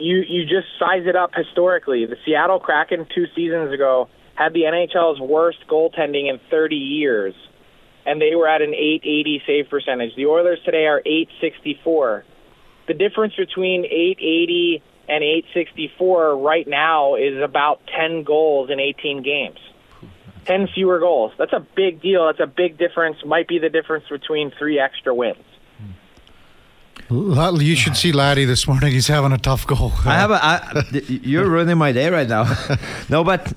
[0.00, 2.04] you you just size it up historically.
[2.06, 7.34] The Seattle Kraken two seasons ago had the NHL's worst goaltending in 30 years,
[8.04, 10.16] and they were at an 880 save percentage.
[10.16, 12.24] The Oilers today are 864.
[12.88, 19.58] The difference between 880 and 864 right now is about 10 goals in 18 games.
[20.46, 21.32] 10 fewer goals.
[21.36, 22.26] That's a big deal.
[22.26, 23.18] That's a big difference.
[23.24, 25.44] Might be the difference between three extra wins.
[27.10, 28.92] You should see Laddie this morning.
[28.92, 29.92] He's having a tough goal.
[30.06, 30.42] I have a.
[30.42, 32.44] I, you're ruining my day right now.
[33.10, 33.52] no, but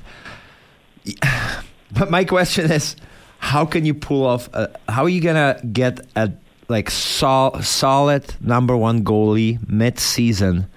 [1.91, 2.97] but my question is,
[3.37, 4.49] how can you pull off?
[4.53, 6.33] A, how are you gonna get a
[6.67, 10.67] like sol- solid number one goalie mid season?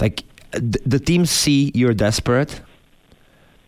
[0.00, 2.60] Like the teams see you're desperate.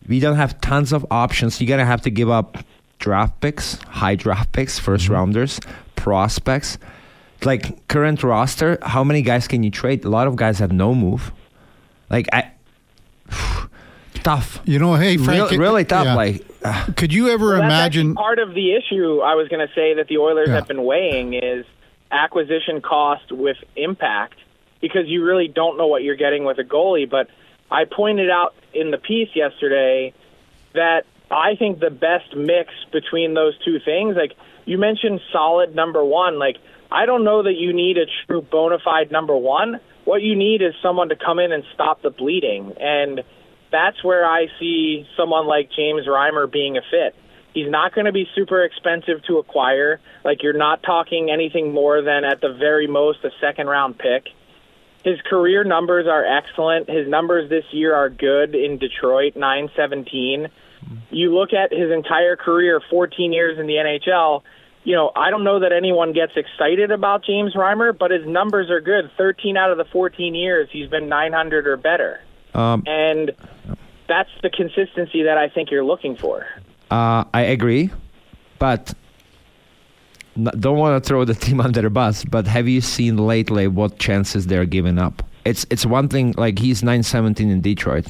[0.07, 1.59] We don't have tons of options.
[1.59, 2.57] You're gonna have to give up
[2.99, 5.13] draft picks, high draft picks, 1st mm-hmm.
[5.13, 5.59] rounders,
[5.95, 6.77] prospects.
[7.43, 10.05] Like current roster, how many guys can you trade?
[10.05, 11.31] A lot of guys have no move.
[12.09, 12.51] Like I,
[14.15, 14.61] tough.
[14.65, 16.05] You know, hey, Frank, Real, really tough.
[16.05, 16.15] Yeah.
[16.15, 18.15] Like, uh, could you ever well, imagine?
[18.15, 20.55] part of the issue I was going to say that the Oilers yeah.
[20.55, 21.65] have been weighing is
[22.11, 24.39] acquisition cost with impact
[24.87, 27.09] because you really don't know what you're getting with a goalie.
[27.09, 27.27] But
[27.71, 30.13] I pointed out in the piece yesterday
[30.73, 34.33] that I think the best mix between those two things, like
[34.65, 36.57] you mentioned solid number one, like
[36.91, 39.79] I don't know that you need a true bona fide number one.
[40.03, 42.73] What you need is someone to come in and stop the bleeding.
[42.79, 43.23] And
[43.71, 47.15] that's where I see someone like James Reimer being a fit.
[47.55, 49.99] He's not going to be super expensive to acquire.
[50.23, 54.27] Like you're not talking anything more than at the very most a second round pick.
[55.05, 56.89] His career numbers are excellent.
[56.89, 60.47] His numbers this year are good in Detroit, 917.
[61.11, 64.41] You look at his entire career, 14 years in the NHL.
[64.83, 68.71] You know, I don't know that anyone gets excited about James Reimer, but his numbers
[68.71, 69.11] are good.
[69.15, 72.19] 13 out of the 14 years, he's been 900 or better.
[72.55, 73.31] Um, and
[74.07, 76.47] that's the consistency that I think you're looking for.
[76.89, 77.91] Uh, I agree,
[78.57, 78.95] but
[80.35, 83.99] don't want to throw the team under the bus, but have you seen lately what
[83.99, 85.23] chances they're giving up?
[85.45, 88.07] It's it's one thing like he's 917 in Detroit.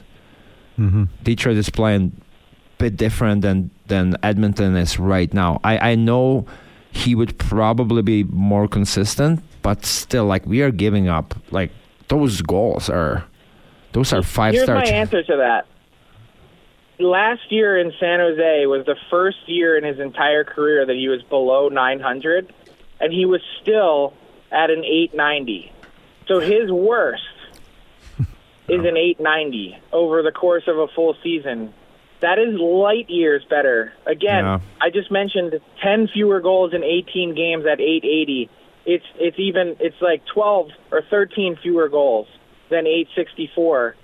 [0.80, 1.06] Mm-hmm.
[1.24, 5.60] Detroit is playing a bit different than than Edmonton is right now.
[5.64, 6.46] I I know
[6.92, 11.72] he would probably be more consistent, but still, like we are giving up like
[12.08, 13.26] those goals are
[13.92, 14.78] those are five Here's star.
[14.78, 15.68] Here's my answer to that
[17.00, 21.08] last year in San Jose was the first year in his entire career that he
[21.08, 22.54] was below 900,
[23.00, 24.14] and he was still
[24.52, 25.72] at an 890.
[26.28, 27.24] So his worst
[28.20, 31.74] is an 890 over the course of a full season.
[32.22, 33.94] That is light years better.
[34.06, 34.60] Again, yeah.
[34.82, 38.50] I just mentioned 10 fewer goals in 18 games at 880.
[38.86, 42.28] It's it's even it's like 12 or 13 fewer goals
[42.70, 43.96] than 864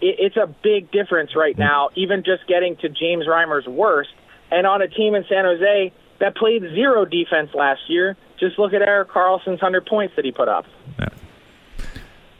[0.00, 1.62] it, it's a big difference right mm-hmm.
[1.62, 4.10] now, even just getting to James Reimer's worst.
[4.50, 8.72] And on a team in San Jose that played zero defense last year, just look
[8.72, 10.66] at Erik Karlsson's 100 points that he put up.
[10.98, 11.08] Yeah.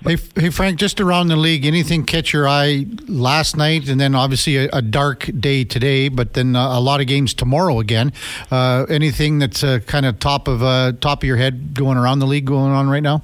[0.02, 4.14] Hey, hey, Frank, just around the league, anything catch your eye last night, and then
[4.14, 8.10] obviously a, a dark day today, but then uh, a lot of games tomorrow again.
[8.50, 12.20] Uh, anything that's uh, kind of top of uh, top of your head going around
[12.20, 13.22] the league going on right now?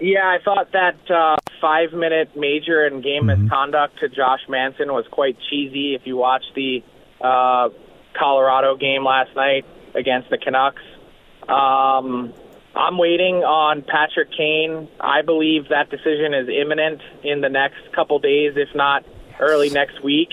[0.00, 3.42] Yeah, I thought that uh, five minute major and game mm-hmm.
[3.42, 5.94] misconduct to Josh Manson was quite cheesy.
[5.94, 6.84] If you watch the
[7.20, 7.70] uh,
[8.18, 10.82] Colorado game last night against the Canucks,
[11.48, 12.32] um,
[12.76, 14.88] I'm waiting on Patrick Kane.
[15.00, 19.04] I believe that decision is imminent in the next couple days, if not
[19.40, 20.28] early next week.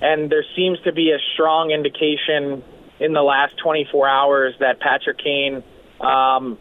[0.00, 2.62] And there seems to be a strong indication
[3.00, 5.62] in the last 24 hours that Patrick Kane.
[6.00, 6.58] Um,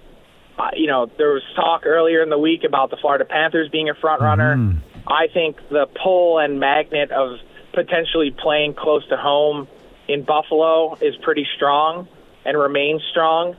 [0.59, 3.89] uh, you know, there was talk earlier in the week about the Florida Panthers being
[3.89, 4.57] a front runner.
[4.57, 5.07] Mm-hmm.
[5.07, 7.39] I think the pull and magnet of
[7.73, 9.67] potentially playing close to home
[10.07, 12.07] in Buffalo is pretty strong
[12.45, 13.55] and remains strong.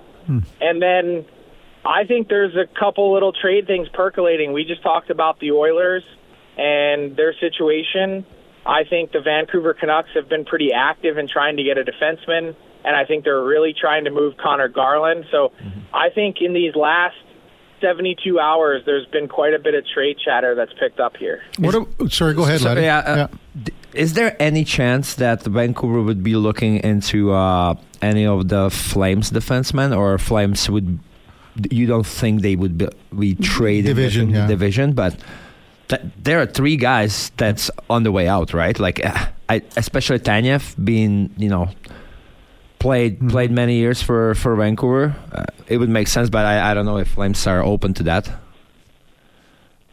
[0.61, 1.25] And then
[1.85, 4.53] I think there's a couple little trade things percolating.
[4.53, 6.05] We just talked about the Oilers
[6.59, 8.27] and their situation.
[8.67, 12.55] I think the Vancouver Canucks have been pretty active in trying to get a defenseman,
[12.85, 15.25] and I think they're really trying to move Conor Garland.
[15.31, 15.53] So
[15.93, 17.17] I think in these last
[17.81, 21.43] 72 hours, there's been quite a bit of trade chatter that's picked up here.
[21.59, 21.75] What?
[21.75, 22.83] A, sorry, go ahead, So, Laddie.
[22.83, 23.29] yeah, uh,
[23.63, 28.71] d- Is there any chance that Vancouver would be looking into uh, any of the
[28.71, 30.99] Flames defensemen, or Flames would?
[31.71, 32.89] You don't think they would be,
[33.19, 34.47] be traded Division, yeah.
[34.47, 35.17] division, but
[35.89, 38.79] th- there are three guys that's on the way out, right?
[38.79, 41.69] Like, uh, I, especially Tanev being, you know,
[42.81, 43.29] played Mm-hmm.
[43.29, 45.15] played many years for for Vancouver.
[45.33, 48.03] Uh, it would make sense, but I, I don't know if Flames are open to
[48.05, 48.29] that.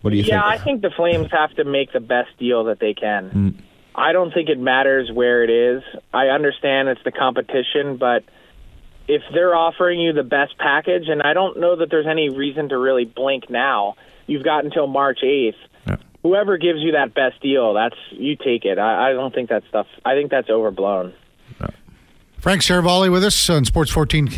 [0.02, 0.44] What do you yeah, think?
[0.44, 3.30] Yeah, I think the Flames have to make the best deal that they can.
[3.30, 3.54] Mm.
[3.94, 5.84] I don't think it matters where it is.
[6.14, 8.24] I understand it's the competition, but
[9.08, 12.70] if they're offering you the best package, and I don't know that there's any reason
[12.70, 13.96] to really blink now,
[14.28, 15.54] you've got until March 8th.
[15.88, 15.96] Yeah.
[16.22, 18.78] Whoever gives you that best deal, that's you take it.
[18.78, 19.88] I, I don't think that stuff.
[20.06, 21.14] I think that's overblown.
[22.40, 24.30] Frank Seravalli with us on Sports 14.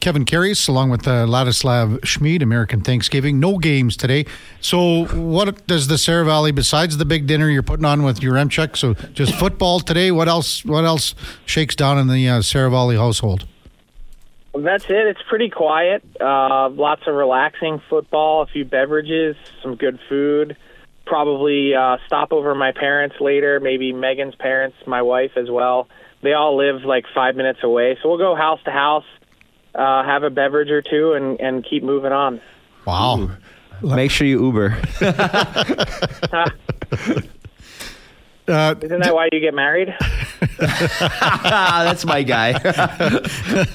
[0.00, 3.38] Kevin Karius, along with uh, Ladislav Smid, American Thanksgiving.
[3.38, 4.26] No games today.
[4.60, 8.94] So, what does the Seravalli, besides the big dinner you're putting on with Yaremchuk, so
[9.12, 10.10] just football today?
[10.10, 10.64] What else?
[10.64, 11.14] What else
[11.46, 13.46] shakes down in the uh, Seravalli household?
[14.54, 15.06] That's it.
[15.06, 16.04] It's pretty quiet.
[16.20, 20.56] Uh, lots of relaxing football, a few beverages, some good food.
[21.06, 25.88] Probably uh, stop over my parents later, maybe Megan's parents, my wife as well.
[26.24, 29.04] They all live like five minutes away, so we'll go house to house,
[29.74, 32.40] uh, have a beverage or two, and, and keep moving on.
[32.86, 33.30] Wow.
[33.82, 34.74] Make sure you Uber.
[38.46, 39.88] Uh, Isn't that why you get married?
[40.58, 42.52] that's my guy.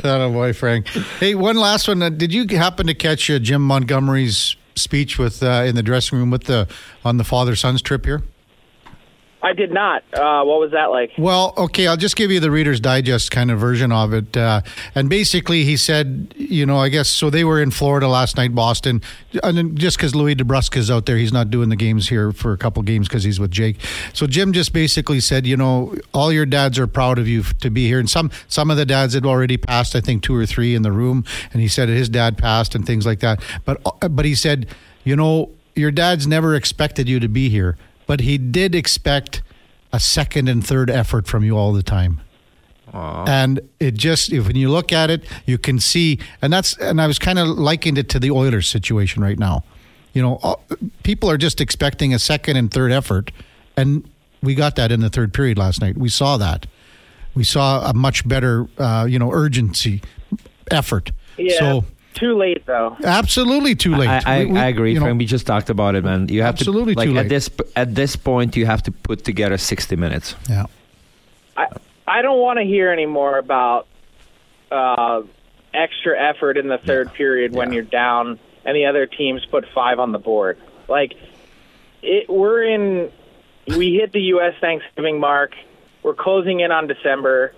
[0.03, 0.87] oh boy, Frank.
[1.19, 2.03] Hey, one last one.
[2.03, 6.19] Uh, did you happen to catch uh, Jim Montgomery's speech with uh, in the dressing
[6.19, 6.67] room with the
[7.03, 8.21] on the father sons trip here?
[9.41, 10.03] I did not.
[10.13, 11.11] Uh, what was that like?
[11.17, 14.35] Well, okay, I'll just give you the Reader's Digest kind of version of it.
[14.35, 14.61] Uh,
[14.95, 18.53] and basically, he said, you know, I guess, so they were in Florida last night,
[18.53, 19.01] Boston.
[19.41, 22.51] And just because Louis DeBrusk is out there, he's not doing the games here for
[22.51, 23.77] a couple games because he's with Jake.
[24.13, 27.69] So Jim just basically said, you know, all your dads are proud of you to
[27.69, 27.99] be here.
[27.99, 30.81] And some, some of the dads had already passed, I think two or three in
[30.81, 31.23] the room.
[31.53, 33.41] And he said his dad passed and things like that.
[33.63, 34.67] But, uh, but he said,
[35.05, 37.77] you know, your dad's never expected you to be here,
[38.09, 39.43] but he did expect
[39.93, 42.19] a second and third effort from you all the time.
[42.91, 46.99] And it just, if when you look at it, you can see, and that's, and
[46.99, 49.63] I was kind of likened it to the Oilers situation right now.
[50.13, 50.63] You know, all-
[51.03, 53.31] people are just expecting a second and third effort,
[53.77, 54.09] and
[54.41, 55.95] we got that in the third period last night.
[55.95, 56.65] We saw that.
[57.35, 60.01] We saw a much better, uh, you know, urgency,
[60.71, 61.11] effort.
[61.37, 61.59] Yeah.
[61.59, 62.97] So Too late though.
[63.03, 64.09] absolutely too late.
[64.09, 64.93] I, I, We- we- I agree.
[64.93, 65.19] you know, Frank.
[65.19, 66.27] we just talked about it, man.
[66.27, 67.25] You have Absolutely to like too late.
[67.25, 70.35] at this at this point you have to put together sixty minutes.
[70.49, 70.65] yeah.
[71.55, 71.67] I
[72.07, 73.85] I don't want to hear any more about
[74.71, 75.21] uh,
[75.73, 77.75] extra effort in the third period when Yeah.
[77.75, 80.57] you're down and the other teams put five on the board.
[80.87, 81.13] Like
[82.01, 83.11] it, we're in,
[83.67, 84.55] we hit the U.S.
[84.59, 85.53] Thanksgiving mark.
[86.03, 87.53] We're closing in on December.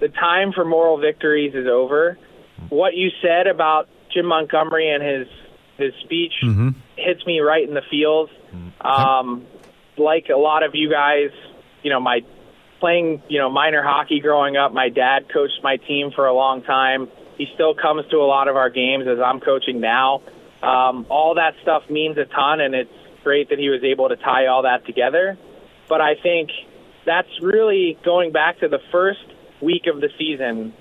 [0.00, 2.18] The time for moral victories is over.
[2.68, 5.28] What you said about Jim Montgomery and his
[5.76, 6.32] his speech
[6.96, 8.30] hits me right in the feels.
[8.80, 9.46] Um,
[9.98, 11.30] like a lot of you guys,
[11.82, 12.20] you know, my
[12.80, 16.62] playing, you know, minor hockey growing up, my dad coached my team for a long
[16.62, 17.08] time.
[17.36, 20.22] He still comes to a lot of our games as I'm coaching now.
[20.62, 22.90] Um, all that stuff means a ton, and it's
[23.22, 25.36] great that he was able to tie all that together.
[25.88, 26.50] But I think
[27.04, 29.26] that's really going back to the first
[29.60, 30.72] week of the season.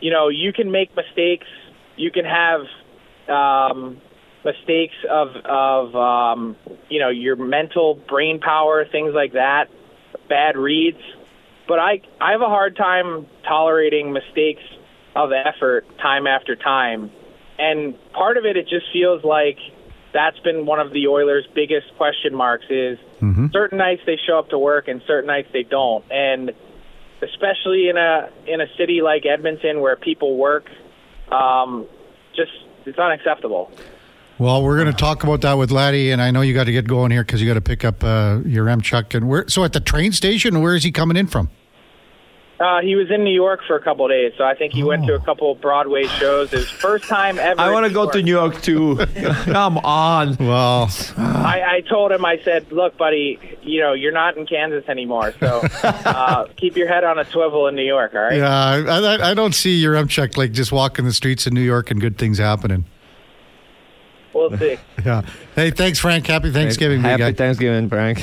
[0.00, 1.46] You know, you can make mistakes.
[2.02, 2.62] You can have
[3.28, 4.00] um,
[4.44, 6.56] mistakes of of um,
[6.88, 9.66] you know your mental brain power, things like that,
[10.28, 10.98] bad reads.
[11.68, 14.62] But I I have a hard time tolerating mistakes
[15.14, 17.12] of effort time after time,
[17.56, 19.58] and part of it it just feels like
[20.12, 24.40] that's been one of the Oilers' biggest question marks is mhm certain nights they show
[24.40, 26.50] up to work and certain nights they don't, and
[27.22, 30.66] especially in a in a city like Edmonton where people work,
[31.32, 31.86] um,
[32.34, 32.52] just
[32.86, 33.70] it's unacceptable.
[34.38, 36.72] Well, we're going to talk about that with Laddie, and I know you got to
[36.72, 39.14] get going here because you got to pick up uh, Yaremchuk.
[39.14, 39.48] And where?
[39.48, 41.50] So at the train station, where is he coming in from?
[42.62, 44.84] Uh, he was in New York for a couple of days, so I think he
[44.84, 46.52] went to a couple Broadway shows.
[46.52, 47.60] His first time ever.
[47.60, 48.96] I want to go to New York too.
[49.44, 50.36] Come on.
[50.36, 54.88] Well, I, I told him, I said, "Look, buddy, you know you're not in Kansas
[54.88, 58.48] anymore, so uh, keep your head on a swivel in New York, all right?" yeah,
[58.48, 62.16] I, I don't see Yaremchuk like just walking the streets of New York and good
[62.16, 62.84] things happening.
[64.32, 64.78] We'll see.
[65.04, 65.22] Yeah.
[65.56, 66.28] Hey, thanks, Frank.
[66.28, 67.34] Happy Thanksgiving, big Happy.
[67.34, 68.22] Thanksgiving, Frank.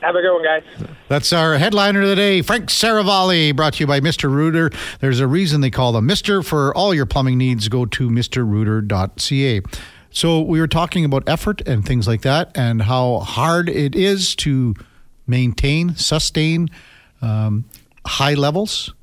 [0.00, 0.62] Have a good one, guys.
[1.08, 4.30] That's our headliner of the day, Frank Seravalli, brought to you by Mr.
[4.30, 4.70] Rooter.
[5.00, 6.44] There's a reason they call them Mr.
[6.44, 9.60] For all your plumbing needs, go to mrrooter.ca.
[10.10, 14.34] So we were talking about effort and things like that and how hard it is
[14.36, 14.74] to
[15.26, 16.68] maintain, sustain
[17.22, 17.64] um,
[18.06, 18.94] high levels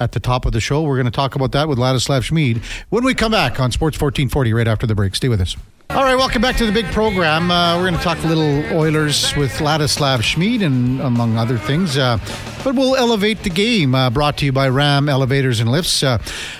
[0.00, 0.82] at the top of the show.
[0.82, 4.00] We're going to talk about that with Ladislav Smid when we come back on Sports
[4.00, 5.14] 1440 right after the break.
[5.14, 5.56] Stay with us.
[5.94, 7.50] All right, welcome back to the big program.
[7.50, 11.98] Uh, we're going to talk a little Oilers with Ladislav Smid and among other things.
[11.98, 12.16] Uh,
[12.64, 13.94] but we'll elevate the game.
[13.94, 16.02] Uh, brought to you by Ram Elevators and Lifts.
[16.02, 16.16] Uh,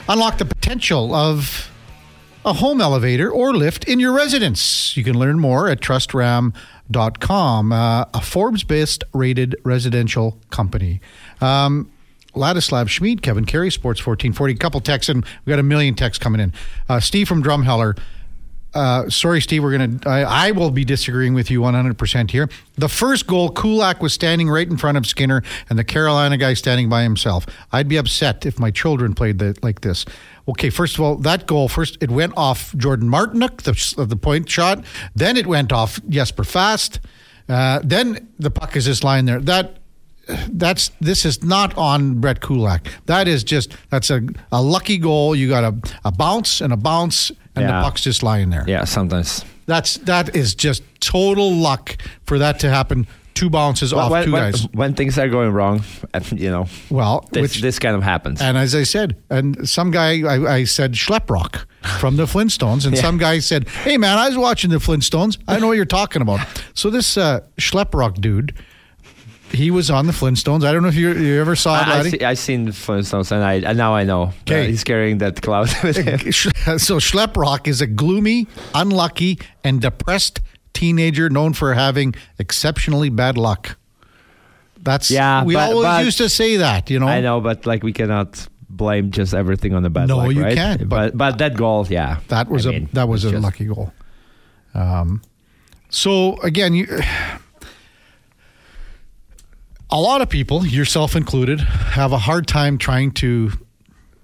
[0.07, 1.71] unlock the potential of
[2.45, 4.95] a home elevator or lift in your residence.
[4.99, 11.01] You can learn more at trustram.com, uh, a Forbes based rated residential company.
[11.41, 11.91] Um,
[12.35, 14.55] Ladislav Smid, Kevin Karius, Sports 1440.
[14.57, 16.53] Couple texts, and we got a million texts coming in.
[16.87, 17.97] Uh, Steve from Drumheller.
[18.75, 19.63] Uh, sorry, Steve.
[19.63, 19.99] We're gonna.
[20.07, 22.49] I, I will be disagreeing with you 100 percent here.
[22.77, 26.55] The first goal, Kulak was standing right in front of Skinner, and the Carolina guy
[26.55, 27.47] standing by himself.
[27.71, 30.07] I'd be upset if my children played the, like this.
[30.49, 34.49] Okay, first of all, that goal first it went off Jordan Martinook, the the point
[34.49, 34.85] shot.
[35.15, 37.01] Then it went off Jesper Fast.
[37.49, 39.41] Uh, then the puck is just lying there.
[39.41, 39.79] That
[40.51, 42.87] that's this is not on Brett Kulak.
[43.07, 45.35] That is just that's a, a lucky goal.
[45.35, 47.79] You got a, a bounce and a bounce, and Yeah.
[47.79, 48.65] the puck's just lying there.
[48.67, 49.45] Yeah, sometimes.
[49.67, 53.07] That's that is just total luck for that to happen.
[53.35, 54.69] Two bounces off when, two when- guys.
[54.75, 55.83] when things are going wrong,
[56.33, 58.43] you know, Well, this, which this kind of happens.
[58.43, 61.65] and as I said, and some guy I, I said Schleprock
[61.99, 63.01] from the Flintstones, and Yeah.
[63.01, 65.39] some guy said, "Hey man, I was watching the Flintstones.
[65.49, 66.41] I know what you're talking about."
[66.75, 68.55] So this uh, Schleprock dude,
[69.53, 70.65] he was on the Flintstones.
[70.65, 72.11] I don't know if you you ever saw it, I, I, Laddie.
[72.11, 74.33] see, I seen the Flintstones, and I and now I know.
[74.43, 74.65] Okay.
[74.65, 76.19] Uh, he's carrying that cloud with him.
[76.79, 80.41] so Schleprock is a gloomy, unlucky, and depressed
[80.73, 83.77] teenager known for having exceptionally bad luck.
[84.83, 87.07] That's Yeah, We but- always but- used to say that, you know.
[87.07, 90.43] I know, but like we cannot blame just everything on the bad No, luck, you
[90.43, 90.57] right?
[90.57, 93.43] can't, But but that goal, yeah, That was I a mean, that was a just-
[93.43, 93.93] lucky goal.
[94.75, 95.21] Um,
[95.91, 96.87] so again, you,
[99.93, 103.53] a lot of people, yourself included, have a hard time trying to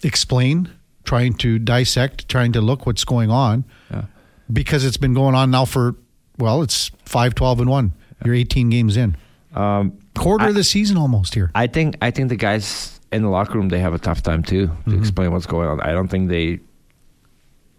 [0.03, 0.69] explain,
[1.05, 4.05] trying to dissect, trying to look what's going on, Yeah.
[4.53, 5.95] because it's been going on now for
[6.39, 7.93] well, it's 5, 12, and one.
[8.25, 9.17] You're 18 games in,
[9.55, 11.51] Um, quarter I- of the season almost here.
[11.55, 14.43] I think I think the guys in the locker room they have a tough time
[14.45, 14.99] too to Mm-hmm.
[14.99, 15.81] explain what's going on.
[15.81, 16.61] I don't think they.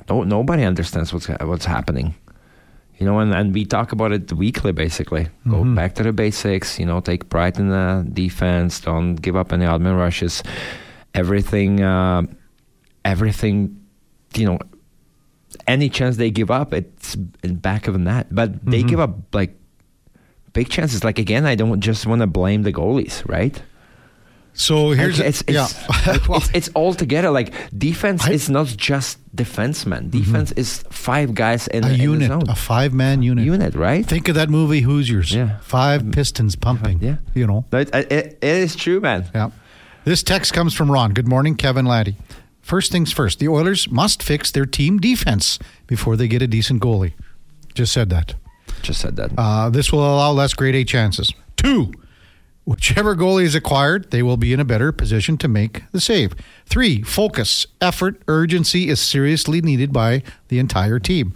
[0.09, 2.15] No, nobody understands what's what's happening.
[2.99, 4.71] You know, and, and we talk about it weekly.
[4.73, 5.75] Basically, go Mm-hmm.
[5.75, 6.77] back to the basics.
[6.79, 8.81] You know, take pride in the defense.
[8.81, 10.43] Don't give up any odd-man rushes.
[11.13, 12.23] Everything, uh,
[13.05, 13.79] everything.
[14.35, 14.59] You know,
[15.65, 18.27] any chance they give up, it's in back of the net.
[18.31, 18.87] But they Mm-hmm.
[18.89, 19.55] give up like
[20.53, 21.03] big chances.
[21.03, 23.61] Like again, I don't just want to blame the goalies, right?
[24.59, 25.67] So here's Like, it's it's, yeah.
[26.05, 27.31] like, it's it's all together.
[27.31, 30.09] Like defense I- is not just defensemen.
[30.09, 30.19] Mm-hmm.
[30.19, 33.45] Defense is five guys in a in unit, a five man unit.
[33.45, 34.05] unit, right?
[34.05, 35.33] Think of that movie Hoosiers.
[35.33, 35.59] Yeah.
[35.61, 36.99] Five pistons uh-huh, pumping.
[37.01, 37.17] Yeah.
[37.33, 37.63] You know.
[37.71, 39.29] It, uh, it, it is true, man.
[39.33, 39.51] Yeah.
[40.03, 41.13] This text comes from Ron.
[41.13, 42.17] Good morning, Kevin Laddie.
[42.61, 46.81] First things first, the Oilers must fix their team defense before they get a decent
[46.81, 47.13] goalie.
[47.73, 48.35] Just said that.
[48.81, 49.31] Just said that.
[49.37, 51.33] Uh, this will allow less grade A chances.
[51.55, 51.93] Two,
[52.65, 56.35] whichever goalie is acquired, they will be in a better position to make the save.
[56.65, 61.33] Three, focus, effort, urgency is seriously needed by the entire team.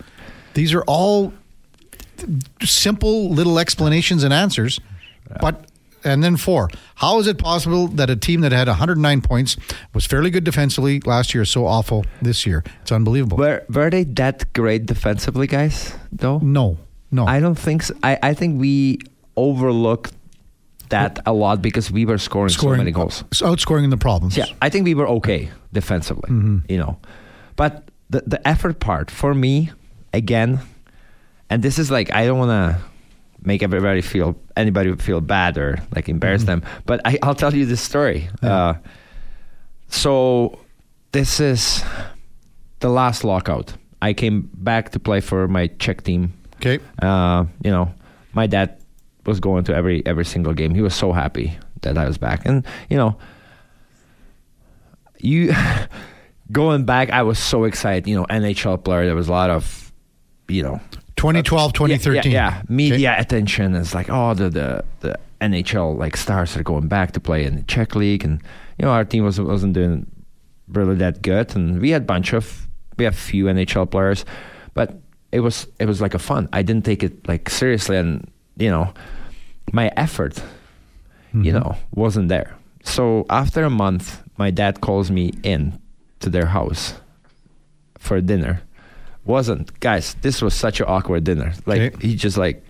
[0.53, 1.33] These are all
[2.62, 4.79] simple little explanations and answers,
[5.41, 5.65] but
[6.03, 9.55] and then four, how is it possible that a team that had 109 points
[9.93, 12.63] was fairly good defensively last year so awful this year?
[12.82, 13.38] It's unbelievable.
[13.38, 15.93] were were they that great defensively, guys?
[16.11, 16.78] Though no,
[17.09, 17.26] no.
[17.26, 17.95] I don't think so.
[18.03, 18.99] I I think we
[19.36, 20.13] overlooked
[20.89, 23.23] that a lot because we were scoring, so many goals.
[23.31, 24.36] So outscoring the problems.
[24.38, 26.71] Yeah, I think we were okay defensively, Mm-hmm.
[26.71, 26.97] you know.
[27.55, 29.71] But the the effort part for me,
[30.13, 30.59] again,
[31.49, 32.77] and this is like I don't want to
[33.45, 37.65] make everybody feel anybody feel bad or like embarrass them, but I, I'll tell you
[37.65, 38.21] this story.
[38.21, 38.45] Mm-hmm.
[38.45, 38.55] Yeah.
[38.69, 38.73] Uh,
[39.89, 40.59] so
[41.11, 41.84] this is
[42.79, 43.73] the last lockout.
[44.01, 46.79] I came back to play for my Czech team Okay.
[47.01, 47.93] uh, you know,
[48.34, 48.77] my dad
[49.26, 50.76] was going to every every single game.
[50.76, 53.17] He was so happy that I was back, and you know,
[55.19, 55.53] you
[56.51, 58.07] going back, I was so excited.
[58.07, 59.05] You know, NHL player.
[59.05, 59.91] There was a lot of,
[60.47, 60.80] you know,
[61.15, 62.19] 2012, 2013.
[62.19, 63.21] Uh, yeah, yeah, media Okay.
[63.21, 67.45] attention is like, oh, the, the the NHL like stars are going back to play
[67.45, 68.41] in the Czech league, and
[68.78, 70.05] you know our team was wasn't doing
[70.67, 72.67] really that good, and we had a bunch of
[72.97, 74.26] we have few NHL players,
[74.74, 74.99] but
[75.32, 76.49] it was it was like a fun.
[76.53, 78.93] I didn't take it like seriously, and you know,
[79.72, 80.41] my effort,
[81.34, 81.60] you mm-hmm.
[81.60, 82.56] know, wasn't there.
[82.84, 85.80] So after a month, my dad calls me in
[86.20, 86.95] to their house
[87.97, 88.62] for dinner.
[89.26, 90.16] Wasn't guys?
[90.22, 91.54] This was such an awkward dinner.
[91.66, 92.08] Like Okay.
[92.08, 92.64] he just like,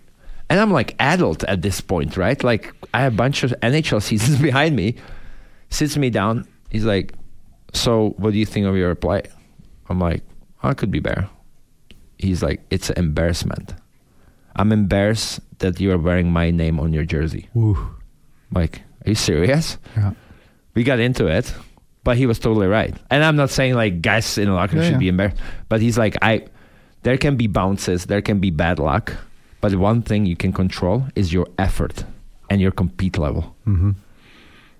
[0.50, 2.42] and I'm like adult at this point, right?
[2.44, 4.96] Like I have a bunch of NHL seasons behind me.
[5.70, 6.48] Sits me down.
[6.70, 7.14] He's like,
[7.74, 9.24] "So, what do you think of your play?"
[9.90, 10.22] I'm like,
[10.62, 11.28] oh, "I could be better."
[12.20, 13.74] He's like, "It's an embarrassment.
[14.56, 17.78] I'm embarrassed that you are wearing my name on your jersey." Ooh.
[18.54, 19.78] Like, are you serious?
[19.96, 20.12] Yeah.
[20.76, 21.54] we got into it,
[22.04, 22.96] but he was totally right.
[23.10, 25.00] And I'm not saying like guys in locker room Yeah, should yeah.
[25.00, 25.38] be embarrassed,
[25.70, 26.46] but he's like, I,
[27.04, 29.14] there can be bounces, there can be bad luck,
[29.62, 32.04] but one thing you can control is your effort
[32.50, 33.56] and your compete level.
[33.68, 33.92] Mm-hmm.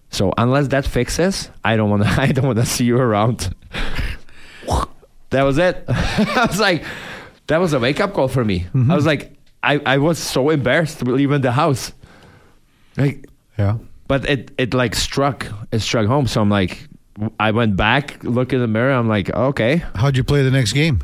[0.10, 2.10] So unless that fixes, I don't want to.
[2.22, 3.56] I don't want to see you around.
[5.32, 5.84] that was it.
[5.88, 6.84] I was like,
[7.48, 8.62] that was a wake up call for me.
[8.62, 8.92] Mm-hmm.
[8.92, 9.33] I was like,
[9.64, 11.94] I, I was so embarrassed leaving the house.
[12.98, 13.26] Like
[13.58, 13.78] Yeah.
[14.08, 16.88] but it it like struck it struck home so i'm like
[17.40, 20.74] i went back look in the mirror i'm like okay How'd you play the next
[20.74, 21.00] game?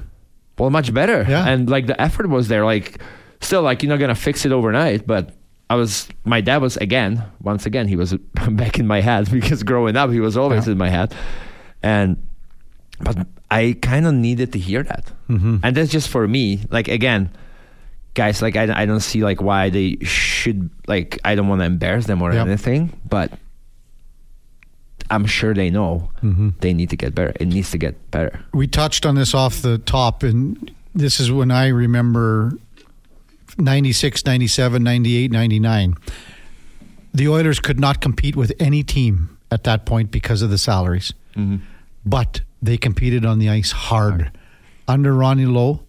[0.57, 1.47] well much better Yeah.
[1.47, 3.01] and like the effort was there like
[3.41, 5.31] still like you're not gonna fix it overnight but
[5.69, 8.13] i was my dad was again once again he was
[8.51, 10.73] back in my head because growing up he was always Yeah.
[10.73, 11.13] in my head
[11.81, 12.17] and
[12.99, 13.17] but
[13.49, 15.61] i kind of needed to hear that Mhm.
[15.63, 17.29] and that's just for me like again
[18.13, 21.65] guys like I, I don't see like why they should like i don't want to
[21.65, 22.47] embarrass them or Yep.
[22.47, 23.31] anything but
[25.09, 26.53] i'm sure they know Mhm.
[26.59, 29.61] they need to get better it needs to get better We touched on this off
[29.61, 32.57] the top, and this is when I remember
[33.57, 35.95] 96, 97, 98, 99.
[37.13, 41.13] The Oilers could not compete with any team at that point because of the salaries,
[42.05, 44.31] but they competed on the ice hard.
[44.87, 45.81] Under Ronnie Low,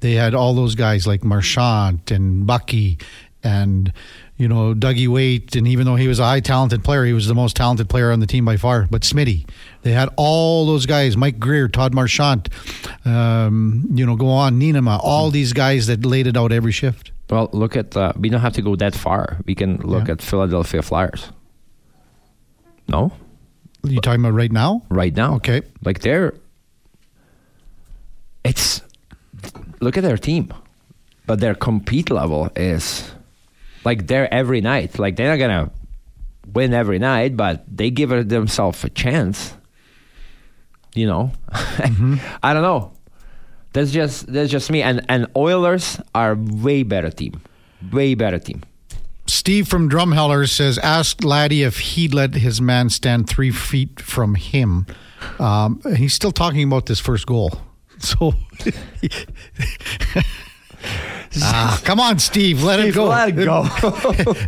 [0.00, 2.98] they had all those guys like Marchant and Bucky
[3.42, 3.92] and
[4.36, 7.26] you know Dougie Weight, and even though he was a high talented player, he was
[7.26, 8.86] the most talented player on the team by far.
[8.90, 9.46] But Smitty,
[9.82, 12.48] they had all those guys: Mike Grier, Todd Marchant,
[13.04, 17.12] um, you know, go on, Niinimaa, all these guys that laid it out every shift.
[17.30, 20.14] well look at uh, we don't have to go that far we can look Yeah.
[20.14, 21.30] at philadelphia flyers
[22.88, 23.12] no
[23.84, 24.82] You talking about right now?
[24.88, 25.62] right now Okay.
[25.84, 26.34] like they're
[28.44, 28.82] it's
[29.80, 30.52] look at their team
[31.26, 33.10] but their compete level is
[33.84, 34.98] like they're every night.
[34.98, 35.70] Like they're not gonna
[36.52, 39.54] win every night but they give themselves a chance
[40.94, 41.32] you know?
[41.52, 42.92] I don't know.
[43.72, 44.82] That's just that's just me.
[44.82, 47.40] And and oilers are way better team.
[47.92, 48.62] Way better team.
[49.26, 54.34] Steve from Drumheller says, ask Laddie if he'd let his man stand three feet from
[54.34, 54.86] him.
[55.38, 57.52] Um, he's still talking about this first goal.
[58.02, 58.34] So,
[61.42, 63.06] ah, come on, Steve, let it go.
[63.06, 63.66] let it go.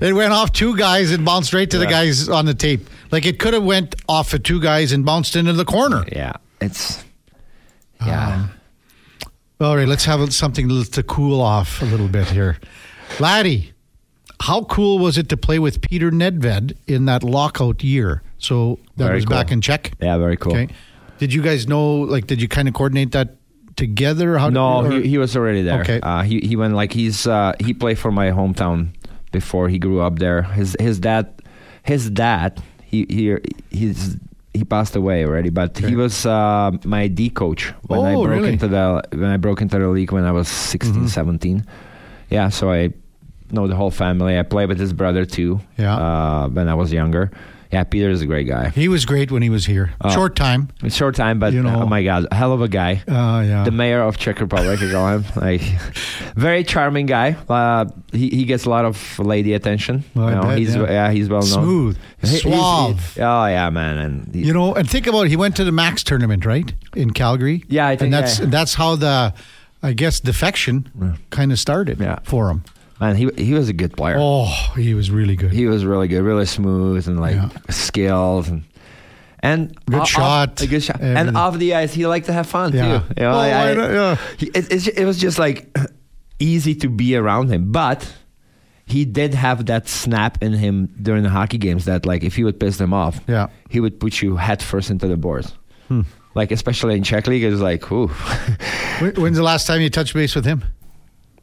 [0.00, 2.88] it went off two guys and bounced right to the guys on the tape.
[3.10, 6.04] Like it could have went off of two guys and bounced into the corner.
[6.10, 7.04] yeah it's
[8.04, 8.48] yeah
[9.60, 12.58] All right, let's have something to to cool off a little bit here.
[13.20, 13.72] Laddie,
[14.40, 18.22] how cool was it to play with Peter Nedved in that lockout year?
[18.38, 19.92] So that Very was back in Czech.
[20.00, 20.68] yeah very cool Okay.
[21.18, 21.98] Did you guys know?
[22.00, 23.36] Like, did you kind of coordinate that
[23.76, 24.38] together?
[24.38, 25.80] How No, did, he, he was already there.
[25.80, 26.00] Okay.
[26.02, 28.88] Uh, he he went like he's uh, he played for my hometown
[29.32, 30.42] before he grew up there.
[30.42, 31.32] His his dad,
[31.82, 33.36] his dad, he he
[33.70, 34.16] he's
[34.54, 35.88] he passed away already, but Okay.
[35.88, 38.52] he was uh, my D coach when I Oh, broke really?
[38.52, 41.08] into the when I broke into the league when I was 16, Mhm.
[41.08, 41.64] 17.
[42.28, 42.90] Yeah, so I
[43.50, 44.38] know the whole family.
[44.38, 45.60] I played with his brother too.
[45.78, 45.96] Yeah.
[45.96, 47.30] uh, when I was younger.
[47.72, 48.68] Yeah, Peter is a great guy.
[48.68, 49.94] he was great when he was here.
[50.02, 50.10] Oh.
[50.10, 50.68] Short time.
[50.88, 53.64] Short time, but You know- oh my god, hell of a guy Uh, yeah.
[53.64, 55.24] the mayor of Czech Republic, I call him.
[55.36, 55.62] Like,
[56.36, 57.36] very charming guy.
[57.48, 60.04] Uh, he he gets a lot of lady attention.
[60.14, 61.10] Well, you know, bet, he's yeah.
[61.10, 61.64] he's well known.
[61.64, 63.14] Smooth, He- suave.
[63.14, 65.30] he- oh yeah, man, and he- you know, and think about it.
[65.30, 67.64] He went to the Mac's tournament, right, in Calgary.
[67.68, 68.46] Yeah, I think, and that's yeah.
[68.50, 69.32] that's how the,
[69.82, 71.12] I guess, defection Yeah.
[71.30, 72.18] kind of started Yeah.
[72.22, 72.62] for him.
[73.02, 74.16] Man, he he was a good player.
[74.18, 74.46] Oh,
[74.76, 75.52] he was really good.
[75.52, 77.48] He was really good, really smooth, and like Yeah.
[77.70, 78.62] skilled and.
[79.44, 81.16] And Good off- shot, a good shot, everything.
[81.28, 82.82] and off the ice, he liked to have fun Yeah.
[83.00, 83.04] too.
[83.16, 84.16] You know, Oh, I- I yeah.
[84.38, 85.66] he- it, it was just like
[86.38, 88.06] easy to be around him, but
[88.86, 92.44] he did have that snap in him during the hockey games that like if he
[92.44, 93.48] would piss them off, Yeah.
[93.68, 95.52] he would put you head first into the boards.
[95.88, 96.02] Hmm.
[96.36, 98.06] Like especially in Czech league, it was like, ooh.
[99.18, 100.62] When's the last time you touched base with him?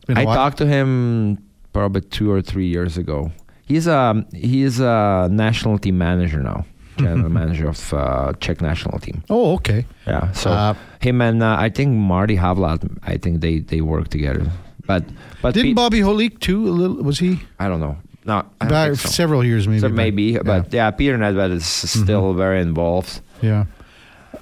[0.07, 1.37] I talked to him
[1.73, 3.31] probably two or three years ago.
[3.65, 6.65] He's a he's a national team manager now,
[6.97, 9.21] general manager of uh, Czech national team.
[9.29, 9.85] Oh, okay.
[10.07, 14.07] Yeah, so Uh, him and uh, I think Marty Havlat, I think they they work
[14.09, 14.49] together.
[14.87, 15.03] But
[15.41, 16.67] but Didn't Pete- Bobby Holik too?
[16.67, 17.39] A little was he?
[17.59, 17.95] I don't know.
[18.25, 19.07] No, don't Back so.
[19.09, 19.79] several years maybe.
[19.79, 20.43] So maybe, Yeah.
[20.43, 23.21] but yeah, Peter Nedved is still very involved.
[23.41, 23.65] yeah.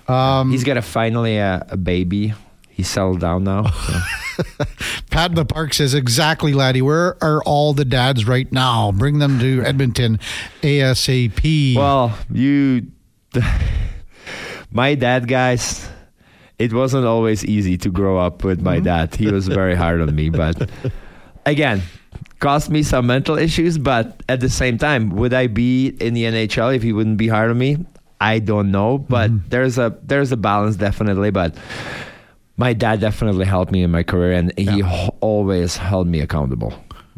[0.07, 2.33] Um, He's got a finally a, a baby.
[2.77, 3.71] He's settled down now.
[3.71, 3.93] so.
[5.09, 6.83] Pat in the Park says exactly, laddie.
[6.83, 8.91] Where are all the dads right now?
[8.91, 10.19] Bring them to Edmonton,
[10.61, 11.75] ASAP.
[11.75, 12.85] Well, you,
[14.71, 15.89] my dad, guys,
[16.59, 18.85] it wasn't always easy to grow up with my mm-hmm.
[18.85, 19.15] dad.
[19.15, 20.69] He was very hard on me, but
[21.47, 21.81] again,
[22.37, 23.79] cost me some mental issues.
[23.79, 27.27] But at the same time, would I be in the NHL if he wouldn't be
[27.27, 27.83] hard on me?
[28.21, 29.49] I don't know, but mm-hmm.
[29.49, 31.31] there's a there's a balance definitely.
[31.31, 31.55] But
[32.57, 36.73] my dad definitely helped me in my career, and he h- always held me accountable.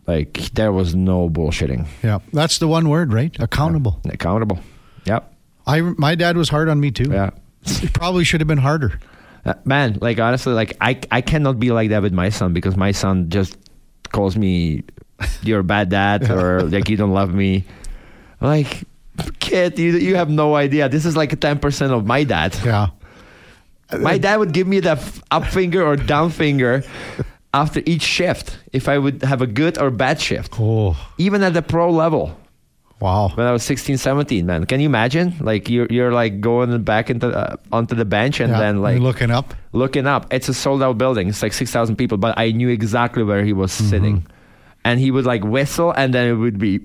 [0.07, 1.85] Like there was no bullshitting.
[2.03, 3.35] yeah, that's the one word, right?
[3.39, 3.99] Accountable.
[4.09, 4.59] Accountable.
[5.05, 5.33] Yep.
[5.67, 7.11] I my dad was hard on me too.
[7.11, 7.29] Yeah.
[7.65, 8.99] It probably should have been harder.
[9.45, 12.75] Uh, man, like honestly, like I I cannot be like that with my son because
[12.75, 13.55] my son just
[14.11, 14.83] calls me
[15.43, 17.65] you're a bad dad or like you don't love me.
[18.41, 18.83] Like
[19.39, 20.89] kid, you you have no idea.
[20.89, 22.55] This is like ten percent of my dad.
[22.65, 22.87] Yeah.
[23.97, 26.83] My dad would give me the f- up finger or down finger
[27.53, 30.53] after each shift if I would have a good or bad shift.
[30.59, 32.37] Oh, Even at the pro level.
[32.99, 33.29] wow.
[33.33, 34.65] When I was 16, 17, man.
[34.65, 35.33] Can you imagine?
[35.39, 38.99] Like you're you're like going back into uh, onto the bench and Yeah, then like
[38.99, 39.55] looking up.
[39.71, 40.31] looking up.
[40.31, 41.27] It's a sold out building.
[41.29, 43.89] It's like 6,000 people, but I knew exactly where he was Mm-hmm.
[43.89, 44.27] sitting.
[44.85, 46.79] And he would like whistle and then it would be.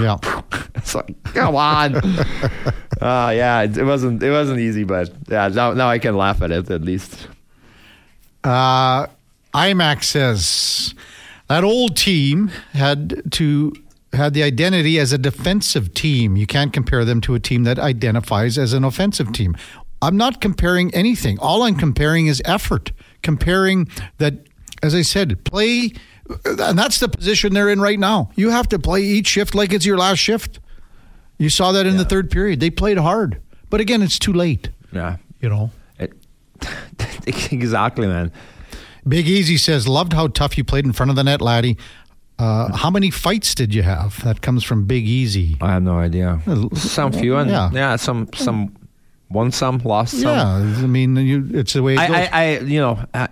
[0.00, 0.16] Yeah.
[0.76, 1.94] It's like, come on.
[3.00, 6.42] uh, yeah, it, it wasn't it wasn't easy, but yeah, now, now I can laugh
[6.42, 7.28] at it at least.
[8.42, 9.06] Uh,
[9.54, 10.94] IMAX says
[11.48, 13.72] that old team had to
[14.12, 16.36] had the identity as a defensive team.
[16.36, 19.56] You can't compare them to a team that identifies as an offensive team.
[20.02, 21.38] I'm not comparing anything.
[21.38, 22.92] All I'm comparing is effort.
[23.22, 23.88] Comparing
[24.18, 24.34] that,
[24.82, 25.92] as I said, play,
[26.44, 28.30] and that's the position they're in right now.
[28.34, 30.60] You have to play each shift like it's your last shift.
[31.38, 32.60] You saw that in the third period.
[32.60, 34.70] They played hard, but again, it's too late.
[34.92, 35.16] Yeah.
[35.40, 35.70] You know.
[35.98, 36.12] It,
[37.52, 38.32] exactly, man.
[39.06, 41.76] Big Easy says, loved how tough you played in front of the net, laddie.
[42.38, 44.22] Uh, how many fights did you have?
[44.24, 45.56] That comes from Big Easy.
[45.60, 46.40] I have no idea.
[46.46, 47.70] Uh, Some few and yeah.
[47.72, 48.74] yeah, some some
[49.30, 50.36] won some, lost some.
[50.36, 52.10] Yeah, I mean, you, it's the way it goes.
[52.10, 53.28] I, I, I, you know, I,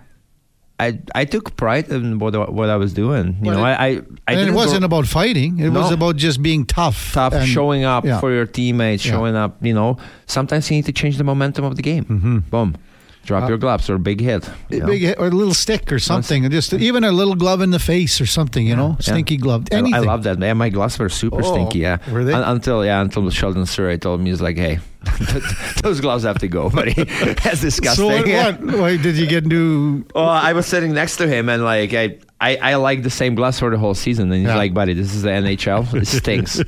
[0.79, 3.37] I, I took pride in what I- what I was doing.
[3.39, 5.59] You But know, it- I, I, I and it wasn't go about fighting.
[5.59, 7.13] It was about just being tough.
[7.13, 8.19] tough, and- showing up yeah.
[8.19, 9.11] for your teammates, Yeah.
[9.13, 9.57] showing up.
[9.63, 12.05] You know, sometimes you need to change the momentum of the game.
[12.05, 12.37] Mm-hmm.
[12.49, 12.75] Boom,
[13.23, 14.47] drop Uh, your gloves or big hit.
[14.71, 17.71] A big hit or a little stick or something, just even a little glove in
[17.71, 19.13] the face or something, you know, Yeah.
[19.13, 19.63] stinky glove.
[19.71, 19.95] I- Anything.
[19.95, 20.39] I love that.
[20.39, 21.79] Yeah, my gloves were super Oh, stinky.
[21.79, 22.33] Yeah, were they?
[22.33, 24.79] Un- until yeah, until Sheldon Souray told me he's like, hey,
[25.83, 26.93] those gloves have to go, buddy.
[27.43, 28.09] That's disgusting.
[28.09, 28.61] So what?
[28.61, 28.77] What?
[28.79, 30.03] Why did you get new?
[30.15, 33.35] Well, I was sitting next to him, and like I, I, I like the same
[33.35, 34.31] gloves for the whole season.
[34.31, 34.55] And he's Yeah.
[34.57, 35.87] like, "Buddy, this is the NHL.
[35.93, 36.61] It stinks."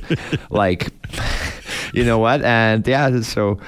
[0.50, 0.88] like,
[1.92, 2.42] you know what?
[2.42, 3.58] And yeah, so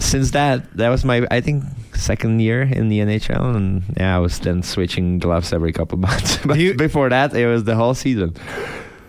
[0.00, 1.64] since that, that was my, I think,
[1.96, 6.38] second year in the NHL, and yeah, I was then switching gloves every couple months.
[6.44, 8.34] but You- before that, it was the whole season.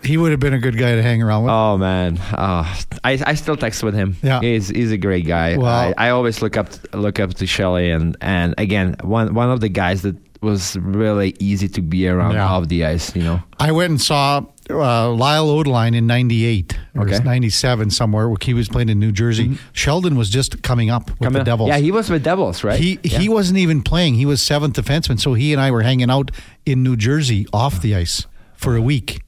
[0.03, 1.51] He would have been a good guy to hang around with.
[1.51, 2.63] Oh man, oh,
[3.03, 4.15] I, I still text with him.
[4.23, 4.39] Yeah.
[4.41, 5.57] he's he's a great guy.
[5.57, 9.49] Well- I, I always look up look up to Shelley, and and again, one one
[9.49, 12.45] of the guys that was really easy to be around Yeah.
[12.47, 13.15] off the ice.
[13.15, 17.19] You know, I went and saw uh, Lyle Odelein in '98 or Okay.
[17.23, 18.27] '97 somewhere.
[18.27, 19.57] Where he was playing in New Jersey.
[19.73, 21.69] Sheldon was just coming up with Come the Devils.
[21.69, 22.79] Yeah, he was with Devils, right?
[22.79, 23.19] He Yeah.
[23.19, 24.15] he wasn't even playing.
[24.15, 25.19] He was seventh defenseman.
[25.19, 26.31] So he and I were hanging out
[26.65, 29.21] in New Jersey off the ice for a week.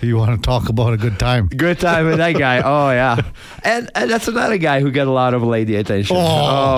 [0.00, 1.48] You want to talk about a good time?
[1.48, 2.60] Good time with that guy.
[2.64, 3.20] Oh yeah,
[3.64, 6.16] and, and that's another guy who got a lot of lady attention.
[6.16, 6.20] Oh,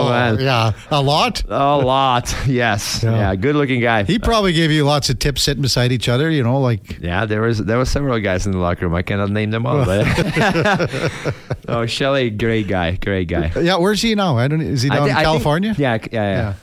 [0.07, 1.43] oh, man, yeah, a lot.
[1.49, 2.35] a lot.
[2.47, 3.17] Yes, Yeah.
[3.17, 4.05] yeah, good looking guy.
[4.05, 6.31] He probably gave you lots of tips sitting beside each other.
[6.31, 8.95] You know, like Yeah, there was there was several guys in the locker room.
[8.95, 9.85] I cannot name them all.
[9.85, 10.07] But
[11.69, 13.53] oh, Shelley, great guy, great guy.
[13.61, 13.77] yeah.
[13.77, 14.39] Where's he now?
[14.39, 14.61] I don't.
[14.61, 15.75] Is he down thi- in I think- California?
[15.79, 16.55] yeah, yeah, yeah, Yeah.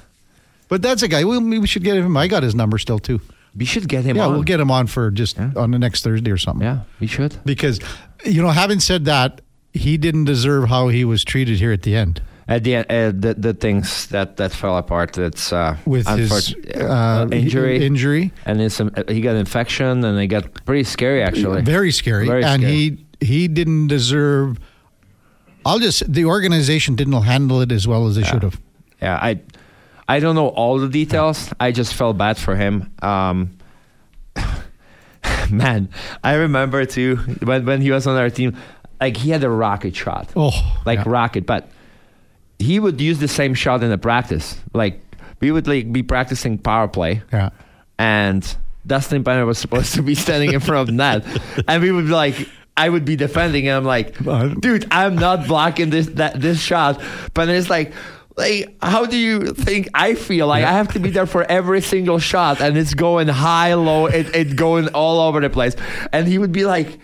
[0.69, 1.23] But that's a guy.
[1.23, 2.17] We, we should get him.
[2.17, 3.21] I got his number still too.
[3.57, 4.33] We should get him Yeah, on.
[4.33, 5.51] we'll get him on for just Yeah.
[5.55, 6.65] on the next Thursday or something.
[6.65, 7.35] Yeah, we should.
[7.45, 7.79] Because,
[8.23, 9.41] you know, having said that,
[9.73, 13.11] he didn't deserve how he was treated here at the end At the end, uh,
[13.11, 15.17] the the things that that fell apart.
[15.17, 18.31] It's uh, with his unfortunate- uh, injury, Injury.
[18.45, 21.61] and it's um, he got infection, and it got pretty scary actually.
[21.63, 22.25] Very scary.
[22.25, 22.73] Very and scary.
[22.73, 24.57] he he didn't deserve
[25.65, 28.57] I'll just the organization didn't handle it as well as they should have.
[29.01, 29.39] Yeah, I
[30.07, 31.51] I don't know all the details.
[31.59, 32.91] I just felt bad for him.
[33.01, 33.57] Um,
[35.51, 35.89] man,
[36.23, 38.55] I remember too when when he was on our team,
[39.01, 40.29] like he had a rocket shot.
[40.35, 40.51] Oh,
[40.85, 41.03] like yeah.
[41.07, 41.69] rocket, but
[42.59, 44.59] he would use the same shot in the practice.
[44.73, 45.01] Like
[45.39, 47.49] we would like be practicing power play, Yeah.
[47.99, 48.55] and
[48.85, 51.25] Dustin Penner was supposed to be standing in front of net,
[51.67, 52.47] and we would be like.
[52.79, 54.15] I would be defending, and I'm like,
[54.61, 57.01] dude, I'm not blocking this that this shot.
[57.33, 57.91] But it's like,
[58.37, 60.47] like, how do you think I feel?
[60.47, 64.05] Like I have to be there for every single shot, and it's going high, low,
[64.05, 65.75] it it going all over the place.
[66.13, 66.99] And he would be like,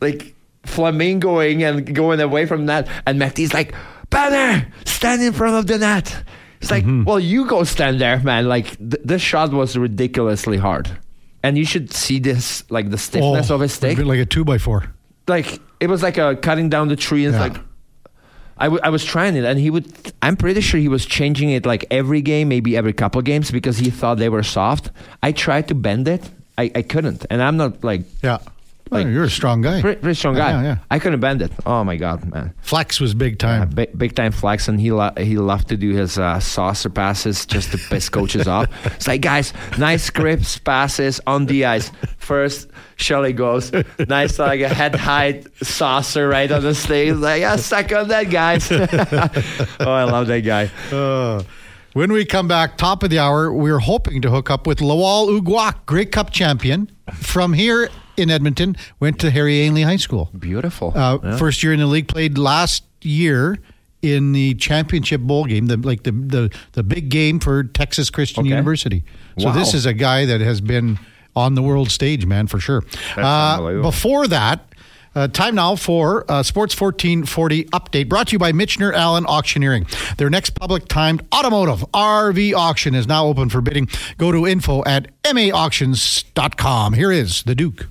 [0.00, 0.34] like
[0.64, 2.86] flamingoing and going away from that.
[3.06, 3.74] And Mehdi's like,
[4.10, 6.22] Penner, stand in front of the net.
[6.60, 7.04] It's like, mm-hmm.
[7.04, 8.46] well, you go stand there, man.
[8.46, 10.88] Like th- this shot was ridiculously hard,
[11.42, 13.98] and you should see this, like the stiffness Oh, of his stick.
[13.98, 14.84] like a two by four.
[15.26, 17.24] Like it was like a cutting down the tree.
[17.24, 17.46] And Yeah.
[17.46, 17.64] It's like.
[18.58, 19.86] I, w- I was trying it, and he would.
[20.22, 23.78] I'm pretty sure he was changing it like every game, maybe every couple games, because
[23.78, 24.90] he thought they were soft.
[25.22, 26.28] I tried to bend it,
[26.58, 28.38] I, I couldn't, and I'm not like Yeah.
[28.92, 29.80] Well, Like- you're a strong guy.
[29.80, 30.50] pretty, pretty strong guy.
[30.50, 30.76] Yeah, yeah.
[30.90, 31.50] I couldn't bend it.
[31.64, 32.52] Oh my god, man!
[32.60, 33.70] Flex was big time.
[33.70, 37.46] Big, big time flex, and he lo- he loved to do his uh, saucer passes
[37.46, 38.68] just to piss coaches off.
[38.96, 41.90] It's like, guys, nice grips passes on the ice.
[42.18, 43.72] First, Shelly goes,
[44.08, 47.14] nice like a head height saucer right on the stage.
[47.16, 48.70] Like, yeah, suck on that, guys.
[48.72, 50.70] oh, I love that guy.
[50.94, 51.42] Uh,
[51.94, 55.28] when we come back, top of the hour, we're hoping to hook up with Lawal
[55.40, 60.30] Uguak, Grey Cup champion from here in Edmonton, went to Harry Ainlay High School.
[60.38, 60.92] Beautiful.
[60.96, 61.36] Uh, Yeah.
[61.36, 63.58] First year in the league, played last year
[64.02, 68.42] in the championship bowl game, the like the the, the big game for Texas Christian
[68.42, 68.50] Okay.
[68.50, 69.04] University.
[69.38, 69.52] So Wow.
[69.54, 70.98] this is a guy that has been
[71.36, 72.82] on the world stage, man, for sure.
[73.16, 74.66] Uh, before that.
[75.14, 79.86] Uh, time now for uh, Sports 1440 update brought to you by Michener Allen Auctioneering.
[80.16, 83.88] Their next public timed automotive RV auction is now open for bidding.
[84.16, 86.94] Go to info at maauctions.com.
[86.94, 87.88] Here is the Duke.